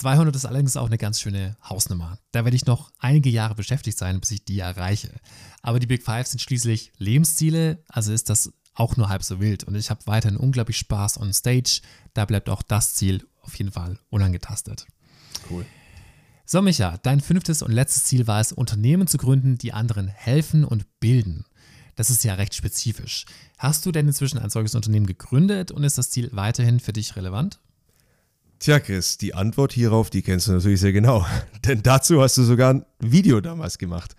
200 0.00 0.34
ist 0.34 0.46
allerdings 0.46 0.78
auch 0.78 0.86
eine 0.86 0.96
ganz 0.96 1.20
schöne 1.20 1.58
Hausnummer. 1.62 2.18
Da 2.32 2.44
werde 2.44 2.56
ich 2.56 2.64
noch 2.64 2.90
einige 2.98 3.28
Jahre 3.28 3.54
beschäftigt 3.54 3.98
sein, 3.98 4.18
bis 4.18 4.30
ich 4.30 4.46
die 4.46 4.58
erreiche. 4.58 5.12
Aber 5.60 5.78
die 5.78 5.86
Big 5.86 6.02
Five 6.02 6.26
sind 6.26 6.40
schließlich 6.40 6.92
Lebensziele, 6.96 7.84
also 7.86 8.10
ist 8.10 8.30
das 8.30 8.50
auch 8.72 8.96
nur 8.96 9.10
halb 9.10 9.22
so 9.22 9.40
wild. 9.40 9.64
Und 9.64 9.74
ich 9.74 9.90
habe 9.90 10.00
weiterhin 10.06 10.38
unglaublich 10.38 10.78
Spaß 10.78 11.20
on 11.20 11.34
Stage. 11.34 11.82
Da 12.14 12.24
bleibt 12.24 12.48
auch 12.48 12.62
das 12.62 12.94
Ziel 12.94 13.26
auf 13.42 13.54
jeden 13.56 13.72
Fall 13.72 13.98
unangetastet. 14.08 14.86
Cool. 15.50 15.66
So, 16.46 16.62
Micha, 16.62 16.96
dein 17.02 17.20
fünftes 17.20 17.60
und 17.60 17.70
letztes 17.70 18.04
Ziel 18.04 18.26
war 18.26 18.40
es, 18.40 18.52
Unternehmen 18.52 19.06
zu 19.06 19.18
gründen, 19.18 19.58
die 19.58 19.74
anderen 19.74 20.08
helfen 20.08 20.64
und 20.64 20.86
bilden. 20.98 21.44
Das 21.94 22.08
ist 22.08 22.24
ja 22.24 22.34
recht 22.34 22.54
spezifisch. 22.54 23.26
Hast 23.58 23.84
du 23.84 23.92
denn 23.92 24.08
inzwischen 24.08 24.38
ein 24.38 24.48
solches 24.48 24.74
Unternehmen 24.74 25.06
gegründet 25.06 25.70
und 25.70 25.84
ist 25.84 25.98
das 25.98 26.08
Ziel 26.08 26.30
weiterhin 26.32 26.80
für 26.80 26.94
dich 26.94 27.16
relevant? 27.16 27.60
Tja, 28.60 28.78
Chris, 28.78 29.16
die 29.16 29.32
Antwort 29.32 29.72
hierauf, 29.72 30.10
die 30.10 30.20
kennst 30.20 30.46
du 30.46 30.52
natürlich 30.52 30.80
sehr 30.80 30.92
genau. 30.92 31.24
Denn 31.64 31.82
dazu 31.82 32.20
hast 32.20 32.36
du 32.36 32.42
sogar 32.42 32.74
ein 32.74 32.84
Video 32.98 33.40
damals 33.40 33.78
gemacht. 33.78 34.14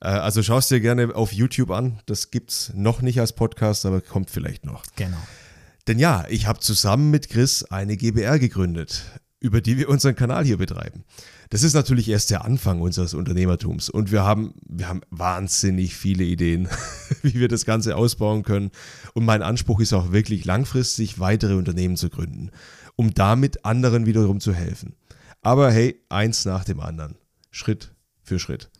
Äh, 0.00 0.08
also 0.08 0.42
schaust 0.42 0.70
dir 0.70 0.80
gerne 0.80 1.14
auf 1.14 1.34
YouTube 1.34 1.70
an. 1.70 2.00
Das 2.06 2.30
gibt's 2.30 2.72
noch 2.74 3.02
nicht 3.02 3.20
als 3.20 3.34
Podcast, 3.34 3.84
aber 3.84 4.00
kommt 4.00 4.30
vielleicht 4.30 4.64
noch. 4.64 4.82
Genau. 4.96 5.18
Denn 5.86 5.98
ja, 5.98 6.24
ich 6.30 6.46
habe 6.46 6.60
zusammen 6.60 7.10
mit 7.10 7.28
Chris 7.28 7.64
eine 7.64 7.98
GBR 7.98 8.38
gegründet, 8.38 9.04
über 9.42 9.60
die 9.60 9.76
wir 9.76 9.88
unseren 9.88 10.14
Kanal 10.14 10.44
hier 10.44 10.56
betreiben. 10.56 11.04
Das 11.50 11.64
ist 11.64 11.74
natürlich 11.74 12.08
erst 12.08 12.30
der 12.30 12.44
Anfang 12.44 12.80
unseres 12.80 13.12
Unternehmertums 13.12 13.90
und 13.90 14.12
wir 14.12 14.22
haben, 14.22 14.54
wir 14.66 14.88
haben 14.88 15.00
wahnsinnig 15.10 15.96
viele 15.96 16.22
Ideen, 16.24 16.68
wie 17.22 17.34
wir 17.34 17.48
das 17.48 17.64
Ganze 17.64 17.96
ausbauen 17.96 18.44
können. 18.44 18.70
Und 19.14 19.24
mein 19.24 19.42
Anspruch 19.42 19.80
ist 19.80 19.92
auch 19.92 20.12
wirklich 20.12 20.44
langfristig 20.44 21.18
weitere 21.18 21.54
Unternehmen 21.54 21.96
zu 21.96 22.08
gründen, 22.08 22.50
um 22.94 23.12
damit 23.14 23.64
anderen 23.64 24.06
wiederum 24.06 24.40
zu 24.40 24.54
helfen. 24.54 24.94
Aber 25.42 25.72
hey, 25.72 26.00
eins 26.08 26.44
nach 26.44 26.64
dem 26.64 26.78
anderen. 26.78 27.16
Schritt 27.50 27.92
für 28.22 28.38
Schritt. 28.38 28.70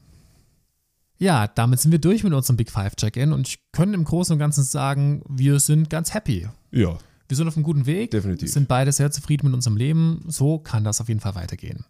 Ja, 1.18 1.48
damit 1.48 1.80
sind 1.80 1.90
wir 1.90 2.00
durch 2.00 2.22
mit 2.24 2.32
unserem 2.32 2.56
Big 2.56 2.70
Five 2.70 2.96
Check-In 2.96 3.32
und 3.32 3.48
ich 3.48 3.58
kann 3.72 3.94
im 3.94 4.04
Großen 4.04 4.32
und 4.32 4.38
Ganzen 4.38 4.62
sagen, 4.64 5.22
wir 5.28 5.60
sind 5.60 5.90
ganz 5.90 6.14
happy. 6.14 6.48
Ja. 6.70 6.98
Wir 7.28 7.36
sind 7.36 7.48
auf 7.48 7.56
einem 7.56 7.64
guten 7.64 7.86
Weg. 7.86 8.10
Definitiv. 8.10 8.50
Sind 8.52 8.68
beide 8.68 8.92
sehr 8.92 9.10
zufrieden 9.10 9.46
mit 9.46 9.54
unserem 9.54 9.76
Leben. 9.76 10.24
So 10.28 10.58
kann 10.58 10.84
das 10.84 11.00
auf 11.00 11.08
jeden 11.08 11.20
Fall 11.20 11.34
weitergehen. 11.34 11.84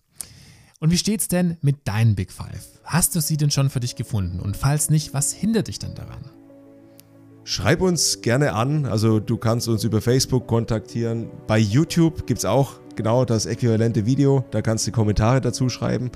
Und 0.81 0.91
wie 0.91 0.99
steht's 0.99 1.29
denn 1.29 1.59
mit 1.63 1.87
deinen 1.87 2.17
Big 2.17 2.33
Five? 2.33 2.81
Hast 2.85 3.15
du 3.15 3.21
sie 3.21 3.37
denn 3.37 3.51
schon 3.51 3.71
für 3.71 3.81
dich 3.81 3.95
gefunden? 3.95 4.41
Und 4.41 4.57
falls 4.57 4.91
nicht, 4.91 5.15
was 5.15 5.33
hindert 5.33 5.69
dich 5.69 5.79
denn 5.79 5.95
daran? 5.95 6.25
Schreib 7.45 7.81
uns 7.81 8.21
gerne 8.21 8.53
an, 8.53 8.87
also 8.87 9.19
du 9.19 9.37
kannst 9.37 9.69
uns 9.69 9.83
über 9.83 10.01
Facebook 10.01 10.47
kontaktieren. 10.47 11.29
Bei 11.49 11.59
YouTube 11.59 12.27
gibt 12.27 12.39
es 12.39 12.45
auch 12.45 12.81
genau 12.95 13.25
das 13.25 13.47
äquivalente 13.47 14.07
Video, 14.07 14.45
da 14.53 14.63
kannst 14.63 14.87
du 14.87 14.93
Kommentare 14.93 15.41
dazu 15.41 15.69
schreiben. 15.69 16.11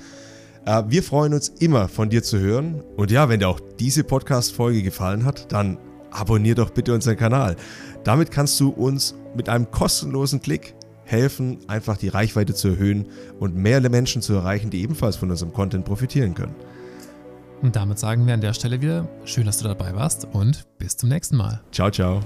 Äh, 0.65 0.83
wir 0.87 1.03
freuen 1.03 1.33
uns 1.33 1.47
immer 1.47 1.87
von 1.87 2.09
dir 2.09 2.23
zu 2.23 2.39
hören. 2.39 2.81
Und 2.95 3.11
ja, 3.11 3.29
wenn 3.29 3.39
dir 3.39 3.47
auch 3.47 3.59
diese 3.79 4.03
Podcast-Folge 4.03 4.83
gefallen 4.83 5.23
hat, 5.23 5.51
dann 5.51 5.77
abonnier 6.19 6.55
doch 6.55 6.69
bitte 6.69 6.93
unseren 6.93 7.17
Kanal. 7.17 7.55
Damit 8.03 8.31
kannst 8.31 8.59
du 8.59 8.69
uns 8.69 9.15
mit 9.35 9.49
einem 9.49 9.71
kostenlosen 9.71 10.41
Klick 10.41 10.75
helfen, 11.03 11.59
einfach 11.67 11.97
die 11.97 12.09
Reichweite 12.09 12.53
zu 12.53 12.69
erhöhen 12.69 13.05
und 13.39 13.55
mehr 13.55 13.81
Menschen 13.89 14.21
zu 14.21 14.33
erreichen, 14.33 14.69
die 14.69 14.81
ebenfalls 14.81 15.15
von 15.15 15.31
unserem 15.31 15.53
Content 15.53 15.85
profitieren 15.85 16.33
können. 16.33 16.55
Und 17.61 17.75
damit 17.75 17.97
sagen 17.97 18.27
wir 18.27 18.33
an 18.33 18.41
der 18.41 18.53
Stelle 18.53 18.81
wieder, 18.81 19.07
schön, 19.25 19.45
dass 19.45 19.57
du 19.57 19.67
dabei 19.67 19.95
warst 19.95 20.27
und 20.31 20.65
bis 20.77 20.97
zum 20.97 21.09
nächsten 21.09 21.37
Mal. 21.37 21.61
Ciao, 21.71 21.89
ciao. 21.89 22.21